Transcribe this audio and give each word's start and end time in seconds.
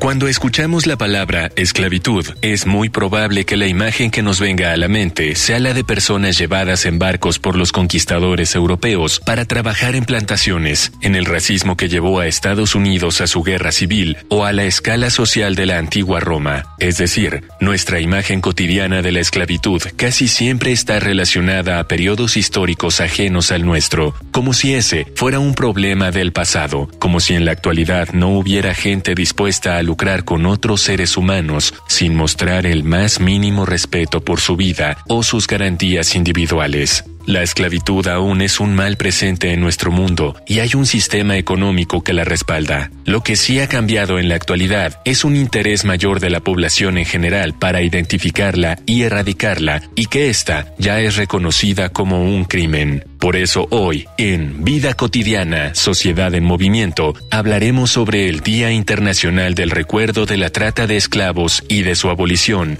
Cuando 0.00 0.28
escuchamos 0.28 0.86
la 0.86 0.96
palabra 0.96 1.50
esclavitud, 1.56 2.24
es 2.40 2.66
muy 2.66 2.88
probable 2.88 3.44
que 3.44 3.58
la 3.58 3.66
imagen 3.66 4.10
que 4.10 4.22
nos 4.22 4.40
venga 4.40 4.72
a 4.72 4.76
la 4.78 4.88
mente 4.88 5.34
sea 5.34 5.58
la 5.58 5.74
de 5.74 5.84
personas 5.84 6.38
llevadas 6.38 6.86
en 6.86 6.98
barcos 6.98 7.38
por 7.38 7.54
los 7.54 7.70
conquistadores 7.70 8.54
europeos 8.54 9.20
para 9.20 9.44
trabajar 9.44 9.94
en 9.96 10.06
plantaciones, 10.06 10.90
en 11.02 11.16
el 11.16 11.26
racismo 11.26 11.76
que 11.76 11.90
llevó 11.90 12.18
a 12.18 12.26
Estados 12.26 12.74
Unidos 12.74 13.20
a 13.20 13.26
su 13.26 13.42
guerra 13.42 13.72
civil 13.72 14.16
o 14.30 14.46
a 14.46 14.54
la 14.54 14.64
escala 14.64 15.10
social 15.10 15.54
de 15.54 15.66
la 15.66 15.76
antigua 15.76 16.18
Roma. 16.18 16.74
Es 16.78 16.96
decir, 16.96 17.44
nuestra 17.60 18.00
imagen 18.00 18.40
cotidiana 18.40 19.02
de 19.02 19.12
la 19.12 19.20
esclavitud 19.20 19.82
casi 19.96 20.28
siempre 20.28 20.72
está 20.72 20.98
relacionada 20.98 21.78
a 21.78 21.88
periodos 21.88 22.38
históricos 22.38 23.02
ajenos 23.02 23.52
al 23.52 23.66
nuestro, 23.66 24.14
como 24.30 24.54
si 24.54 24.72
ese 24.72 25.04
fuera 25.14 25.40
un 25.40 25.54
problema 25.54 26.10
del 26.10 26.32
pasado, 26.32 26.88
como 26.98 27.20
si 27.20 27.34
en 27.34 27.44
la 27.44 27.52
actualidad 27.52 28.14
no 28.14 28.30
hubiera 28.30 28.74
gente 28.74 29.14
dispuesta 29.14 29.76
a 29.76 29.89
con 30.24 30.46
otros 30.46 30.82
seres 30.82 31.16
humanos 31.16 31.74
sin 31.88 32.14
mostrar 32.14 32.66
el 32.66 32.84
más 32.84 33.20
mínimo 33.20 33.66
respeto 33.66 34.20
por 34.20 34.40
su 34.40 34.56
vida 34.56 34.98
o 35.08 35.22
sus 35.22 35.46
garantías 35.46 36.14
individuales. 36.14 37.04
La 37.30 37.44
esclavitud 37.44 38.08
aún 38.08 38.40
es 38.42 38.58
un 38.58 38.74
mal 38.74 38.96
presente 38.96 39.52
en 39.52 39.60
nuestro 39.60 39.92
mundo 39.92 40.34
y 40.48 40.58
hay 40.58 40.70
un 40.74 40.84
sistema 40.84 41.36
económico 41.36 42.02
que 42.02 42.12
la 42.12 42.24
respalda. 42.24 42.90
Lo 43.04 43.22
que 43.22 43.36
sí 43.36 43.60
ha 43.60 43.68
cambiado 43.68 44.18
en 44.18 44.28
la 44.28 44.34
actualidad 44.34 45.00
es 45.04 45.24
un 45.24 45.36
interés 45.36 45.84
mayor 45.84 46.18
de 46.18 46.28
la 46.28 46.40
población 46.40 46.98
en 46.98 47.04
general 47.04 47.54
para 47.56 47.82
identificarla 47.82 48.80
y 48.84 49.02
erradicarla 49.02 49.80
y 49.94 50.06
que 50.06 50.28
ésta 50.28 50.74
ya 50.78 50.98
es 50.98 51.14
reconocida 51.14 51.90
como 51.90 52.24
un 52.24 52.46
crimen. 52.46 53.04
Por 53.20 53.36
eso 53.36 53.68
hoy, 53.70 54.08
en 54.18 54.64
Vida 54.64 54.94
Cotidiana, 54.94 55.76
Sociedad 55.76 56.34
en 56.34 56.42
Movimiento, 56.42 57.14
hablaremos 57.30 57.92
sobre 57.92 58.28
el 58.28 58.40
Día 58.40 58.72
Internacional 58.72 59.54
del 59.54 59.70
Recuerdo 59.70 60.26
de 60.26 60.36
la 60.36 60.50
Trata 60.50 60.88
de 60.88 60.96
Esclavos 60.96 61.62
y 61.68 61.82
de 61.82 61.94
su 61.94 62.10
abolición, 62.10 62.76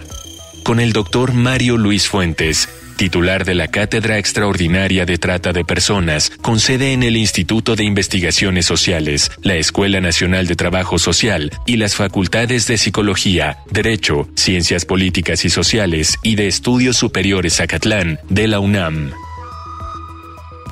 con 0.65 0.81
el 0.81 0.93
doctor 0.93 1.35
Mario 1.35 1.77
Luis 1.77 2.09
Fuentes, 2.09 2.69
titular 3.01 3.47
de 3.47 3.55
la 3.55 3.69
Cátedra 3.69 4.19
Extraordinaria 4.19 5.07
de 5.07 5.17
Trata 5.17 5.55
de 5.55 5.65
Personas, 5.65 6.29
con 6.43 6.61
sede 6.61 6.93
en 6.93 7.03
el 7.03 7.17
Instituto 7.17 7.75
de 7.75 7.83
Investigaciones 7.83 8.67
Sociales, 8.67 9.33
la 9.41 9.55
Escuela 9.55 10.03
Nacional 10.03 10.47
de 10.47 10.55
Trabajo 10.55 10.99
Social 10.99 11.51
y 11.65 11.79
las 11.79 11.95
Facultades 11.95 12.67
de 12.67 12.77
Psicología, 12.77 13.57
Derecho, 13.71 14.29
Ciencias 14.37 14.85
Políticas 14.85 15.47
y 15.47 15.49
Sociales 15.49 16.19
y 16.23 16.35
de 16.35 16.47
Estudios 16.47 16.99
Superiores 16.99 17.63
Acatlán 17.63 18.21
de 18.29 18.49
la 18.49 18.61
UNAM. 18.61 19.13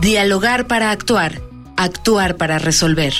Dialogar 0.02 0.66
para 0.66 0.90
actuar, 0.90 1.40
actuar 1.78 2.36
para 2.36 2.58
resolver. 2.58 3.14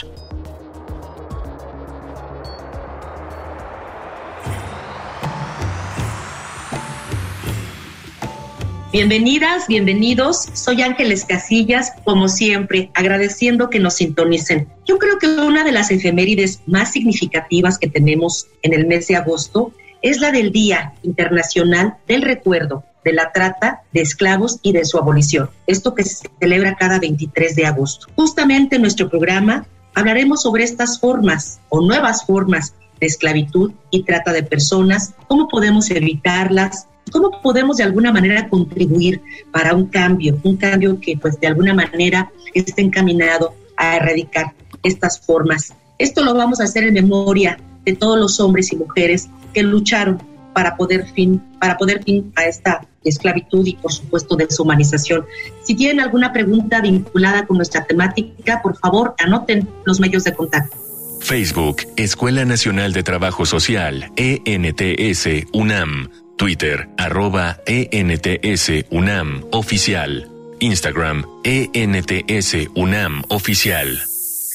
Bienvenidas, 8.91 9.67
bienvenidos. 9.69 10.49
Soy 10.55 10.81
Ángeles 10.81 11.27
Casillas, 11.27 11.93
como 12.05 12.27
siempre, 12.27 12.91
agradeciendo 12.95 13.69
que 13.69 13.81
nos 13.81 13.97
sintonicen. 13.97 14.67
Yo 14.87 14.99
creo 14.99 15.19
que 15.19 15.27
una 15.27 15.63
de 15.63 15.73
las 15.73 15.91
efemérides 15.91 16.63
más 16.67 16.93
significativas 16.93 17.79
que 17.79 17.89
tenemos 17.89 18.47
en 18.63 18.73
el 18.73 18.87
mes 18.87 19.07
de 19.09 19.17
agosto 19.17 19.73
es 20.01 20.21
la 20.21 20.33
del 20.33 20.53
Día 20.53 20.95
Internacional 21.03 21.99
del 22.07 22.23
Recuerdo 22.23 22.83
de 23.05 23.13
la 23.13 23.31
Trata 23.31 23.83
de 23.93 24.01
Esclavos 24.01 24.59
y 24.63 24.73
de 24.73 24.87
su 24.87 24.97
abolición. 24.97 25.51
Esto 25.67 25.95
que 25.95 26.05
se 26.05 26.27
celebra 26.41 26.77
cada 26.77 26.99
23 26.99 27.57
de 27.57 27.67
agosto. 27.67 28.07
Justamente 28.17 28.77
en 28.77 28.83
nuestro 28.83 29.11
programa 29.11 29.67
hablaremos 29.95 30.41
sobre 30.41 30.65
estas 30.65 30.99
formas 30.99 31.61
o 31.69 31.83
nuevas 31.83 32.25
formas 32.25 32.73
de 33.01 33.07
esclavitud 33.07 33.73
y 33.91 34.05
trata 34.05 34.33
de 34.33 34.45
personas, 34.45 35.13
cómo 35.29 35.47
podemos 35.47 35.91
evitarlas, 35.91 36.89
¿Cómo 37.11 37.41
podemos 37.43 37.77
de 37.77 37.85
alguna 37.85 38.13
manera 38.13 38.49
contribuir 38.49 39.21
para 39.51 39.75
un 39.75 39.87
cambio, 39.87 40.39
un 40.43 40.57
cambio 40.57 41.01
que 41.01 41.17
pues 41.17 41.39
de 41.41 41.47
alguna 41.47 41.75
manera 41.75 42.31
esté 42.55 42.83
encaminado 42.83 43.55
a 43.77 43.97
erradicar 43.97 44.53
estas 44.83 45.21
formas? 45.21 45.73
Esto 45.99 46.25
lo 46.25 46.35
vamos 46.35 46.61
a 46.61 46.65
hacer 46.65 46.85
en 46.85 46.95
memoria 46.95 47.59
de 47.85 47.95
todos 47.95 48.19
los 48.19 48.39
hombres 48.41 48.73
y 48.73 48.77
mujeres 48.77 49.29
que 49.53 49.63
lucharon 49.63 50.23
para 50.53 50.77
poder 50.77 51.07
fin, 51.13 51.41
para 51.61 51.77
poder 51.77 52.03
fin 52.03 52.33
a 52.37 52.45
esta 52.45 52.87
esclavitud 53.05 53.67
y 53.67 53.75
por 53.77 53.93
supuesto 53.93 54.37
deshumanización. 54.37 55.25
Si 55.63 55.75
tienen 55.75 56.01
alguna 56.01 56.33
pregunta 56.33 56.81
vinculada 56.81 57.47
con 57.47 57.57
nuestra 57.57 57.85
temática, 57.85 58.61
por 58.63 58.77
favor 58.79 59.15
anoten 59.19 59.69
los 59.85 60.01
medios 60.01 60.25
de 60.25 60.35
contacto. 60.35 60.77
Facebook, 61.21 61.83
Escuela 61.97 62.45
Nacional 62.45 62.93
de 62.93 63.03
Trabajo 63.03 63.45
Social, 63.45 64.11
ENTS, 64.17 65.47
UNAM. 65.53 66.11
Twitter, 66.39 66.89
arroba 66.97 67.61
ENTS 67.67 68.87
UNAM 68.91 69.45
Oficial. 69.51 70.31
Instagram, 70.61 71.25
ENTS 71.43 72.69
UNAM 72.75 73.25
Oficial. 73.29 74.01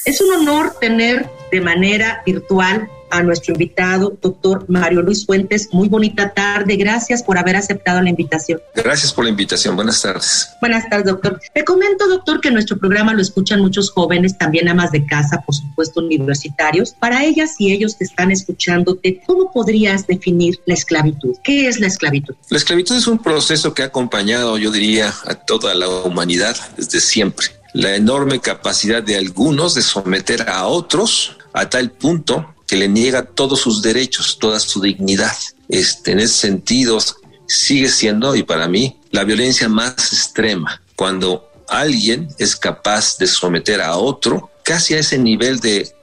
Es 0.05 0.21
un 0.21 0.33
honor 0.33 0.73
tener 0.79 1.29
de 1.51 1.59
manera 1.59 2.23
virtual 2.25 2.89
a 3.13 3.21
nuestro 3.21 3.53
invitado, 3.53 4.17
doctor 4.21 4.65
Mario 4.67 5.03
Luis 5.03 5.25
Fuentes. 5.25 5.69
Muy 5.71 5.87
bonita 5.87 6.33
tarde. 6.33 6.75
Gracias 6.75 7.21
por 7.21 7.37
haber 7.37 7.55
aceptado 7.55 8.01
la 8.01 8.09
invitación. 8.09 8.59
Gracias 8.75 9.13
por 9.13 9.23
la 9.23 9.29
invitación. 9.29 9.75
Buenas 9.75 10.01
tardes. 10.01 10.49
Buenas 10.59 10.89
tardes, 10.89 11.05
doctor. 11.05 11.39
Le 11.53 11.63
comento, 11.63 12.07
doctor, 12.07 12.41
que 12.41 12.49
nuestro 12.49 12.77
programa 12.77 13.13
lo 13.13 13.21
escuchan 13.21 13.61
muchos 13.61 13.91
jóvenes, 13.91 14.37
también 14.37 14.67
amas 14.67 14.91
de 14.91 15.05
casa, 15.05 15.41
por 15.45 15.53
supuesto, 15.53 15.99
universitarios. 15.99 16.95
Para 16.99 17.23
ellas 17.23 17.51
y 17.59 17.71
ellos 17.71 17.95
que 17.95 18.05
están 18.05 18.31
escuchándote, 18.31 19.21
¿cómo 19.27 19.51
podrías 19.51 20.07
definir 20.07 20.59
la 20.65 20.73
esclavitud? 20.73 21.35
¿Qué 21.43 21.67
es 21.67 21.79
la 21.79 21.87
esclavitud? 21.87 22.33
La 22.49 22.57
esclavitud 22.57 22.95
es 22.95 23.05
un 23.05 23.19
proceso 23.19 23.73
que 23.75 23.83
ha 23.83 23.85
acompañado, 23.85 24.57
yo 24.57 24.71
diría, 24.71 25.13
a 25.25 25.35
toda 25.35 25.75
la 25.75 25.87
humanidad 25.87 26.55
desde 26.77 26.99
siempre 26.99 27.47
la 27.73 27.95
enorme 27.95 28.39
capacidad 28.39 29.01
de 29.01 29.17
algunos 29.17 29.73
de 29.73 29.81
someter 29.81 30.47
a 30.47 30.67
otros 30.67 31.37
a 31.53 31.69
tal 31.69 31.91
punto 31.91 32.52
que 32.67 32.77
le 32.77 32.87
niega 32.87 33.23
todos 33.23 33.61
sus 33.61 33.81
derechos, 33.81 34.37
toda 34.39 34.59
su 34.59 34.81
dignidad. 34.81 35.35
Este, 35.69 36.11
en 36.11 36.19
ese 36.19 36.35
sentido, 36.35 36.99
sigue 37.47 37.89
siendo, 37.89 38.35
y 38.35 38.43
para 38.43 38.67
mí, 38.67 38.99
la 39.11 39.23
violencia 39.23 39.69
más 39.69 40.13
extrema, 40.13 40.81
cuando 40.95 41.49
alguien 41.67 42.27
es 42.37 42.55
capaz 42.55 43.17
de 43.17 43.27
someter 43.27 43.81
a 43.81 43.95
otro 43.97 44.49
casi 44.63 44.93
a 44.93 44.99
ese 44.99 45.17
nivel 45.17 45.59
de 45.59 45.93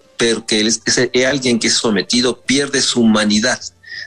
que 0.47 0.61
ese, 0.61 1.11
alguien 1.27 1.59
que 1.59 1.69
es 1.69 1.75
sometido 1.75 2.43
pierde 2.43 2.83
su 2.83 3.01
humanidad, 3.01 3.59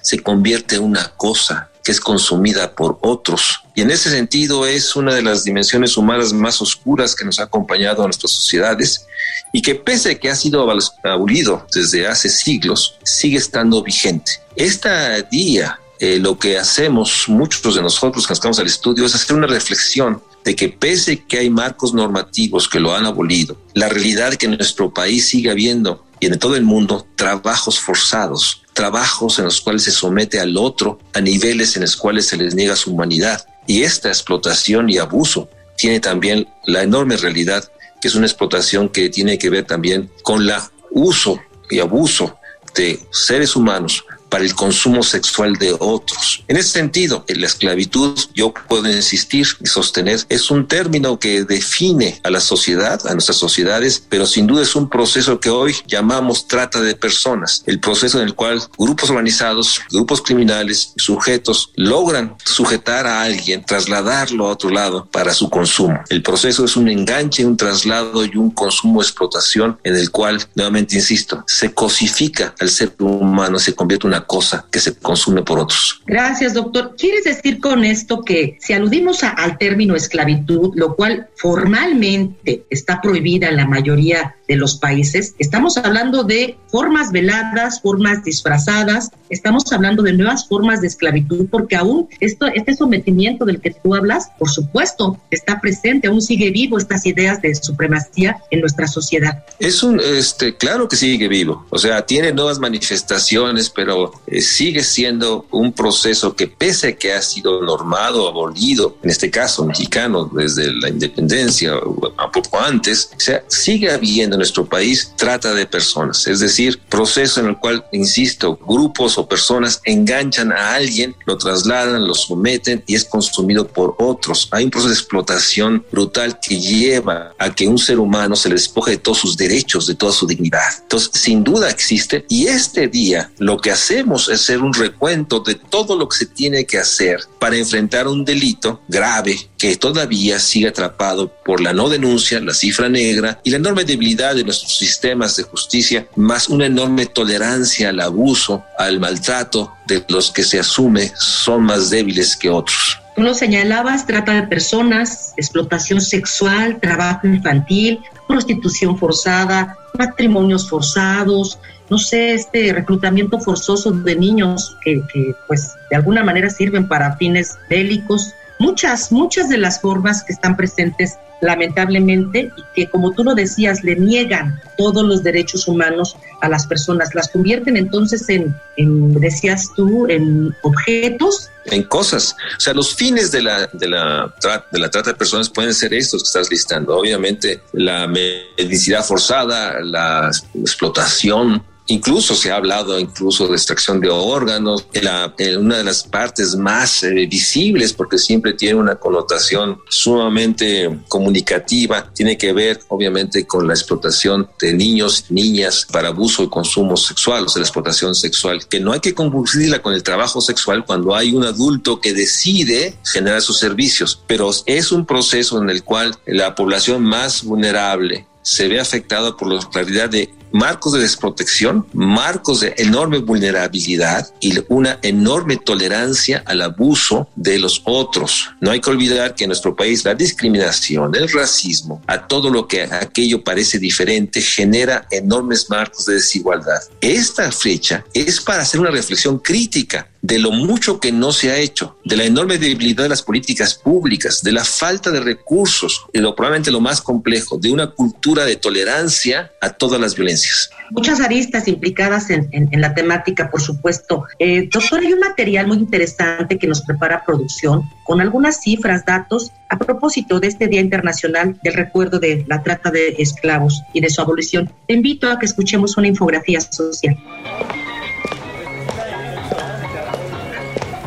se 0.03 0.19
convierte 0.19 0.75
en 0.75 0.83
una 0.83 1.09
cosa 1.15 1.71
que 1.83 1.91
es 1.91 1.99
consumida 1.99 2.73
por 2.73 2.97
otros. 3.01 3.63
Y 3.75 3.81
en 3.81 3.91
ese 3.91 4.09
sentido 4.09 4.65
es 4.65 4.95
una 4.95 5.13
de 5.13 5.21
las 5.21 5.43
dimensiones 5.43 5.97
humanas 5.97 6.31
más 6.31 6.61
oscuras 6.61 7.15
que 7.15 7.25
nos 7.25 7.39
ha 7.39 7.43
acompañado 7.43 8.03
a 8.03 8.05
nuestras 8.05 8.31
sociedades 8.31 9.05
y 9.51 9.61
que 9.61 9.75
pese 9.75 10.11
a 10.11 10.15
que 10.15 10.29
ha 10.29 10.35
sido 10.35 10.65
abolido 11.03 11.67
desde 11.73 12.07
hace 12.07 12.29
siglos, 12.29 12.97
sigue 13.03 13.37
estando 13.37 13.83
vigente. 13.83 14.31
Esta 14.55 15.21
día, 15.21 15.79
eh, 15.99 16.19
lo 16.19 16.37
que 16.37 16.57
hacemos 16.57 17.25
muchos 17.27 17.75
de 17.75 17.81
nosotros 17.81 18.25
que 18.25 18.33
estamos 18.33 18.59
al 18.59 18.67
estudio 18.67 19.05
es 19.05 19.15
hacer 19.15 19.35
una 19.35 19.47
reflexión 19.47 20.21
de 20.43 20.55
que 20.55 20.69
pese 20.69 21.23
que 21.23 21.39
hay 21.39 21.49
marcos 21.49 21.93
normativos 21.93 22.67
que 22.67 22.79
lo 22.79 22.95
han 22.95 23.05
abolido, 23.05 23.57
la 23.73 23.89
realidad 23.89 24.33
que 24.35 24.45
en 24.45 24.57
nuestro 24.57 24.93
país 24.93 25.27
sigue 25.27 25.49
habiendo 25.49 26.05
y 26.19 26.27
en 26.27 26.39
todo 26.39 26.55
el 26.55 26.63
mundo 26.63 27.07
trabajos 27.15 27.79
forzados, 27.79 28.63
trabajos 28.73 29.39
en 29.39 29.45
los 29.45 29.61
cuales 29.61 29.83
se 29.83 29.91
somete 29.91 30.39
al 30.39 30.57
otro 30.57 30.99
a 31.13 31.21
niveles 31.21 31.75
en 31.75 31.83
los 31.83 31.95
cuales 31.95 32.27
se 32.27 32.37
les 32.37 32.55
niega 32.55 32.75
su 32.75 32.91
humanidad. 32.93 33.45
Y 33.67 33.83
esta 33.83 34.09
explotación 34.09 34.89
y 34.89 34.97
abuso 34.97 35.49
tiene 35.77 35.99
también 35.99 36.47
la 36.65 36.83
enorme 36.83 37.17
realidad 37.17 37.69
que 38.01 38.09
es 38.09 38.15
una 38.15 38.25
explotación 38.25 38.89
que 38.89 39.09
tiene 39.09 39.37
que 39.37 39.49
ver 39.49 39.65
también 39.65 40.09
con 40.23 40.45
la 40.45 40.69
uso 40.91 41.39
y 41.69 41.79
abuso 41.79 42.37
de 42.75 42.99
seres 43.11 43.55
humanos 43.55 44.03
para 44.33 44.45
el 44.45 44.55
consumo 44.55 45.03
sexual 45.03 45.57
de 45.57 45.75
otros. 45.79 46.43
En 46.47 46.57
ese 46.57 46.69
sentido, 46.69 47.23
la 47.27 47.45
esclavitud, 47.45 48.17
yo 48.33 48.51
puedo 48.67 48.89
insistir 48.91 49.45
y 49.61 49.67
sostener, 49.67 50.21
es 50.27 50.49
un 50.49 50.67
término 50.67 51.19
que 51.19 51.43
define 51.43 52.19
a 52.23 52.31
la 52.31 52.39
sociedad, 52.39 52.99
a 53.05 53.13
nuestras 53.13 53.37
sociedades, 53.37 54.03
pero 54.09 54.25
sin 54.25 54.47
duda 54.47 54.63
es 54.63 54.75
un 54.75 54.89
proceso 54.89 55.39
que 55.39 55.51
hoy 55.51 55.75
llamamos 55.85 56.47
trata 56.47 56.81
de 56.81 56.95
personas, 56.95 57.61
el 57.67 57.79
proceso 57.79 58.19
en 58.19 58.25
el 58.25 58.33
cual 58.33 58.59
grupos 58.75 59.11
organizados, 59.11 59.79
grupos 59.91 60.23
criminales, 60.23 60.93
sujetos 60.97 61.69
logran 61.75 62.35
sujetar 62.43 63.05
a 63.05 63.21
alguien, 63.21 63.63
trasladarlo 63.63 64.47
a 64.47 64.53
otro 64.53 64.71
lado 64.71 65.05
para 65.11 65.35
su 65.35 65.47
consumo. 65.51 65.99
El 66.09 66.23
proceso 66.23 66.65
es 66.65 66.75
un 66.75 66.89
enganche, 66.89 67.45
un 67.45 67.55
traslado 67.55 68.25
y 68.25 68.35
un 68.35 68.49
consumo 68.49 68.99
explotación 69.03 69.77
en 69.83 69.95
el 69.95 70.09
cual, 70.09 70.43
nuevamente 70.55 70.95
insisto, 70.95 71.43
se 71.45 71.71
cosifica 71.71 72.55
al 72.59 72.71
ser 72.71 72.95
humano, 72.97 73.59
se 73.59 73.75
convierte 73.75 74.07
en 74.07 74.13
una 74.13 74.22
cosa 74.23 74.65
que 74.71 74.79
se 74.79 74.95
consume 74.95 75.43
por 75.43 75.59
otros. 75.59 76.01
Gracias, 76.05 76.53
doctor. 76.53 76.95
¿Quieres 76.97 77.23
decir 77.23 77.59
con 77.59 77.83
esto 77.83 78.21
que 78.21 78.57
si 78.59 78.73
aludimos 78.73 79.23
al 79.23 79.57
término 79.57 79.95
esclavitud, 79.95 80.71
lo 80.75 80.95
cual 80.95 81.29
formalmente 81.35 82.65
está 82.69 83.01
prohibida 83.01 83.49
en 83.49 83.57
la 83.57 83.67
mayoría 83.67 84.35
de 84.53 84.59
los 84.59 84.75
países, 84.75 85.33
estamos 85.39 85.77
hablando 85.77 86.23
de 86.23 86.57
formas 86.67 87.11
veladas, 87.11 87.81
formas 87.81 88.23
disfrazadas, 88.23 89.09
estamos 89.31 89.63
hablando 89.73 90.03
de 90.03 90.13
nuevas 90.13 90.47
formas 90.47 90.79
de 90.81 90.87
esclavitud, 90.87 91.47
porque 91.49 91.75
aún 91.75 92.07
esto, 92.19 92.45
este 92.45 92.75
sometimiento 92.75 93.45
del 93.45 93.59
que 93.59 93.71
tú 93.71 93.95
hablas, 93.95 94.29
por 94.37 94.51
supuesto, 94.51 95.19
está 95.31 95.59
presente, 95.59 96.07
aún 96.07 96.21
sigue 96.21 96.51
vivo 96.51 96.77
estas 96.77 97.03
ideas 97.07 97.41
de 97.41 97.55
supremacía 97.55 98.37
en 98.51 98.61
nuestra 98.61 98.87
sociedad. 98.87 99.43
Es 99.57 99.81
un, 99.81 99.99
este, 99.99 100.55
claro 100.55 100.87
que 100.87 100.97
sigue 100.97 101.27
vivo, 101.27 101.65
o 101.71 101.79
sea, 101.79 102.05
tiene 102.05 102.31
nuevas 102.31 102.59
manifestaciones, 102.59 103.71
pero 103.71 104.11
eh, 104.27 104.39
sigue 104.39 104.83
siendo 104.83 105.47
un 105.49 105.73
proceso 105.73 106.35
que 106.35 106.45
pese 106.45 106.89
a 106.89 106.95
que 106.95 107.13
ha 107.13 107.23
sido 107.23 107.59
normado, 107.63 108.27
abolido, 108.27 108.97
en 109.01 109.09
este 109.09 109.31
caso 109.31 109.65
mexicano, 109.65 110.29
desde 110.31 110.71
la 110.75 110.89
independencia 110.89 111.73
a 112.17 112.31
poco 112.31 112.59
antes, 112.59 113.09
o 113.17 113.19
sea, 113.19 113.43
sigue 113.47 113.89
habiendo 113.89 114.35
en 114.35 114.42
nuestro 114.43 114.65
país 114.65 115.13
trata 115.15 115.53
de 115.53 115.65
personas, 115.65 116.27
es 116.27 116.41
decir, 116.41 116.77
proceso 116.89 117.39
en 117.39 117.47
el 117.47 117.57
cual, 117.57 117.85
insisto, 117.93 118.57
grupos 118.57 119.17
o 119.17 119.25
personas 119.25 119.79
enganchan 119.85 120.51
a 120.51 120.75
alguien, 120.75 121.15
lo 121.25 121.37
trasladan, 121.37 122.05
lo 122.05 122.13
someten 122.13 122.83
y 122.85 122.95
es 122.95 123.05
consumido 123.05 123.65
por 123.65 123.95
otros. 123.99 124.49
Hay 124.51 124.65
un 124.65 124.69
proceso 124.69 124.89
de 124.89 124.99
explotación 124.99 125.85
brutal 125.89 126.39
que 126.41 126.59
lleva 126.59 127.33
a 127.39 127.55
que 127.55 127.67
un 127.67 127.77
ser 127.77 127.99
humano 127.99 128.35
se 128.35 128.49
le 128.49 128.55
despoje 128.55 128.91
de 128.91 128.97
todos 128.97 129.19
sus 129.19 129.37
derechos, 129.37 129.87
de 129.87 129.95
toda 129.95 130.11
su 130.11 130.27
dignidad. 130.27 130.59
Entonces, 130.81 131.11
sin 131.13 131.43
duda 131.43 131.69
existe 131.69 132.25
y 132.27 132.47
este 132.47 132.89
día 132.89 133.31
lo 133.37 133.57
que 133.57 133.71
hacemos 133.71 134.27
es 134.27 134.41
hacer 134.41 134.59
un 134.59 134.73
recuento 134.73 135.39
de 135.39 135.55
todo 135.55 135.95
lo 135.95 136.09
que 136.09 136.17
se 136.17 136.25
tiene 136.25 136.65
que 136.65 136.79
hacer 136.79 137.21
para 137.39 137.55
enfrentar 137.55 138.09
un 138.09 138.25
delito 138.25 138.81
grave 138.89 139.37
que 139.57 139.77
todavía 139.77 140.39
sigue 140.39 140.67
atrapado 140.67 141.31
por 141.45 141.61
la 141.61 141.71
no 141.71 141.87
denuncia, 141.87 142.41
la 142.41 142.53
cifra 142.53 142.89
negra 142.89 143.39
y 143.45 143.49
la 143.49 143.57
enorme 143.57 143.85
debilidad 143.85 144.22
de 144.31 144.43
nuestros 144.43 144.77
sistemas 144.77 145.35
de 145.35 145.43
justicia, 145.43 146.07
más 146.15 146.47
una 146.47 146.67
enorme 146.67 147.07
tolerancia 147.07 147.89
al 147.89 147.99
abuso, 147.99 148.63
al 148.77 148.99
maltrato 148.99 149.75
de 149.87 150.05
los 150.07 150.31
que 150.31 150.43
se 150.43 150.59
asume 150.59 151.11
son 151.15 151.63
más 151.63 151.89
débiles 151.89 152.37
que 152.37 152.49
otros. 152.49 152.99
Tú 153.15 153.21
lo 153.21 153.33
señalabas, 153.33 154.07
trata 154.07 154.33
de 154.33 154.43
personas, 154.43 155.33
explotación 155.37 156.01
sexual, 156.01 156.79
trabajo 156.79 157.27
infantil, 157.27 157.99
prostitución 158.27 158.97
forzada, 158.97 159.77
matrimonios 159.97 160.69
forzados, 160.69 161.59
no 161.89 161.97
sé, 161.99 162.33
este 162.33 162.73
reclutamiento 162.73 163.39
forzoso 163.39 163.91
de 163.91 164.15
niños 164.15 164.75
que, 164.83 165.01
pues 165.47 165.73
de 165.91 165.95
alguna 165.97 166.23
manera 166.23 166.49
sirven 166.49 166.87
para 166.87 167.15
fines 167.17 167.55
bélicos, 167.69 168.33
muchas, 168.57 169.11
muchas 169.11 169.49
de 169.49 169.57
las 169.59 169.79
formas 169.79 170.23
que 170.23 170.33
están 170.33 170.55
presentes 170.57 171.17
lamentablemente, 171.43 172.51
y 172.55 172.63
que 172.73 172.89
como 172.89 173.11
tú 173.11 173.23
lo 173.23 173.35
decías, 173.35 173.83
le 173.83 173.95
niegan 173.95 174.59
todos 174.77 175.05
los 175.05 175.23
derechos 175.23 175.67
humanos 175.67 176.15
a 176.41 176.49
las 176.49 176.65
personas, 176.65 177.13
las 177.13 177.29
convierten 177.29 177.77
entonces 177.77 178.27
en, 178.29 178.55
en 178.77 179.13
decías 179.13 179.69
tú, 179.75 180.07
en 180.07 180.55
objetos. 180.63 181.49
En 181.65 181.83
cosas. 181.83 182.35
O 182.57 182.59
sea, 182.59 182.73
los 182.73 182.95
fines 182.95 183.31
de 183.31 183.41
la, 183.43 183.69
de, 183.73 183.87
la, 183.87 184.33
de 184.71 184.79
la 184.79 184.89
trata 184.89 185.11
de 185.11 185.17
personas 185.17 185.49
pueden 185.49 185.73
ser 185.73 185.93
estos 185.93 186.23
que 186.23 186.27
estás 186.27 186.49
listando. 186.49 186.97
Obviamente, 186.97 187.61
la 187.73 188.07
medicidad 188.07 189.03
forzada, 189.03 189.81
la 189.81 190.31
explotación, 190.55 191.63
Incluso 191.87 192.35
se 192.35 192.51
ha 192.51 192.55
hablado 192.55 192.97
incluso 192.97 193.47
de 193.47 193.55
extracción 193.55 193.99
de 193.99 194.09
órganos, 194.09 194.87
la, 194.93 195.33
una 195.59 195.77
de 195.77 195.83
las 195.83 196.03
partes 196.03 196.55
más 196.55 197.03
eh, 197.03 197.27
visibles, 197.27 197.93
porque 197.93 198.17
siempre 198.17 198.53
tiene 198.53 198.75
una 198.75 198.95
connotación 198.95 199.79
sumamente 199.89 200.99
comunicativa, 201.09 202.09
tiene 202.13 202.37
que 202.37 202.53
ver 202.53 202.79
obviamente 202.87 203.45
con 203.45 203.67
la 203.67 203.73
explotación 203.73 204.49
de 204.59 204.73
niños, 204.73 205.25
niñas 205.29 205.85
para 205.91 206.09
abuso 206.09 206.43
y 206.43 206.49
consumo 206.49 206.95
sexual, 206.95 207.45
o 207.45 207.49
sea, 207.49 207.59
la 207.59 207.65
explotación 207.65 208.15
sexual, 208.15 208.65
que 208.67 208.79
no 208.79 208.93
hay 208.93 209.01
que 209.01 209.13
confundirla 209.13 209.81
con 209.81 209.93
el 209.93 210.03
trabajo 210.03 210.41
sexual 210.41 210.85
cuando 210.85 211.15
hay 211.15 211.33
un 211.33 211.43
adulto 211.43 211.99
que 211.99 212.13
decide 212.13 212.97
generar 213.03 213.41
sus 213.41 213.59
servicios, 213.59 214.21
pero 214.27 214.51
es 214.65 214.91
un 214.91 215.05
proceso 215.05 215.61
en 215.61 215.69
el 215.69 215.83
cual 215.83 216.15
la 216.25 216.55
población 216.55 217.03
más 217.03 217.43
vulnerable 217.43 218.27
se 218.41 218.67
ve 218.67 218.79
afectada 218.79 219.35
por 219.35 219.51
la 219.51 219.59
claridad 219.69 220.09
de 220.09 220.33
marcos 220.53 220.93
de 220.93 220.99
desprotección, 220.99 221.85
marcos 221.93 222.61
de 222.61 222.73
enorme 222.77 223.17
vulnerabilidad 223.17 224.31
y 224.39 224.53
una 224.69 224.99
enorme 225.01 225.57
tolerancia 225.57 226.43
al 226.45 226.61
abuso 226.61 227.27
de 227.35 227.59
los 227.59 227.81
otros. 227.83 228.49
No 228.61 228.71
hay 228.71 228.79
que 228.79 228.89
olvidar 228.89 229.35
que 229.35 229.43
en 229.43 229.49
nuestro 229.49 229.75
país 229.75 230.05
la 230.05 230.13
discriminación, 230.13 231.15
el 231.15 231.29
racismo, 231.29 232.01
a 232.07 232.27
todo 232.27 232.49
lo 232.49 232.67
que 232.67 232.83
aquello 232.83 233.43
parece 233.43 233.79
diferente, 233.79 234.41
genera 234.41 235.07
enormes 235.11 235.69
marcos 235.69 236.05
de 236.05 236.15
desigualdad. 236.15 236.79
Esta 237.01 237.51
fecha 237.51 238.05
es 238.13 238.39
para 238.39 238.61
hacer 238.61 238.79
una 238.79 238.91
reflexión 238.91 239.39
crítica 239.39 240.07
de 240.23 240.39
lo 240.39 240.51
mucho 240.51 241.01
que 241.01 241.11
no 241.11 241.33
se 241.33 241.51
ha 241.51 241.57
hecho, 241.57 241.97
de 242.05 242.15
la 242.15 242.23
enorme 242.23 242.57
debilidad 242.57 243.03
de 243.03 243.09
las 243.09 243.21
políticas 243.21 243.75
públicas, 243.75 244.41
de 244.41 244.53
la 244.53 244.63
falta 244.63 245.11
de 245.11 245.19
recursos 245.19 246.05
y 246.13 246.19
lo 246.19 246.33
probablemente 246.33 246.71
lo 246.71 246.79
más 246.79 247.01
complejo, 247.01 247.57
de 247.57 247.71
una 247.71 247.91
cultura 247.91 248.45
de 248.45 248.55
tolerancia 248.55 249.51
a 249.59 249.71
todas 249.71 249.99
las 249.99 250.15
violencias. 250.15 250.69
Muchas 250.91 251.19
aristas 251.19 251.67
implicadas 251.67 252.29
en, 252.29 252.69
la 252.71 252.93
temática, 252.93 253.51
por 253.51 253.61
supuesto. 253.61 254.23
Eh, 254.39 254.69
doctor, 254.71 255.01
hay 255.01 255.11
un 255.11 255.19
material 255.19 255.67
muy 255.67 255.77
interesante 255.77 256.57
que 256.57 256.67
nos 256.67 256.81
prepara 256.81 257.25
producción 257.25 257.83
con 258.05 258.21
algunas 258.21 258.61
cifras, 258.61 259.05
datos 259.05 259.51
a 259.69 259.77
propósito 259.77 260.39
de 260.39 260.47
este 260.47 260.67
Día 260.67 260.79
Internacional 260.79 261.59
del 261.63 261.73
Recuerdo 261.73 262.19
de 262.19 262.45
la 262.47 262.63
Trata 262.63 262.91
de 262.91 263.15
Esclavos 263.17 263.81
y 263.91 263.99
de 263.99 264.09
su 264.09 264.21
abolición. 264.21 264.71
Te 264.87 264.93
invito 264.93 265.29
a 265.29 265.37
que 265.37 265.47
escuchemos 265.47 265.97
una 265.97 266.07
infografía 266.07 266.61
social. 266.61 267.17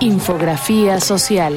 Infografía 0.06 1.00
social. 1.00 1.56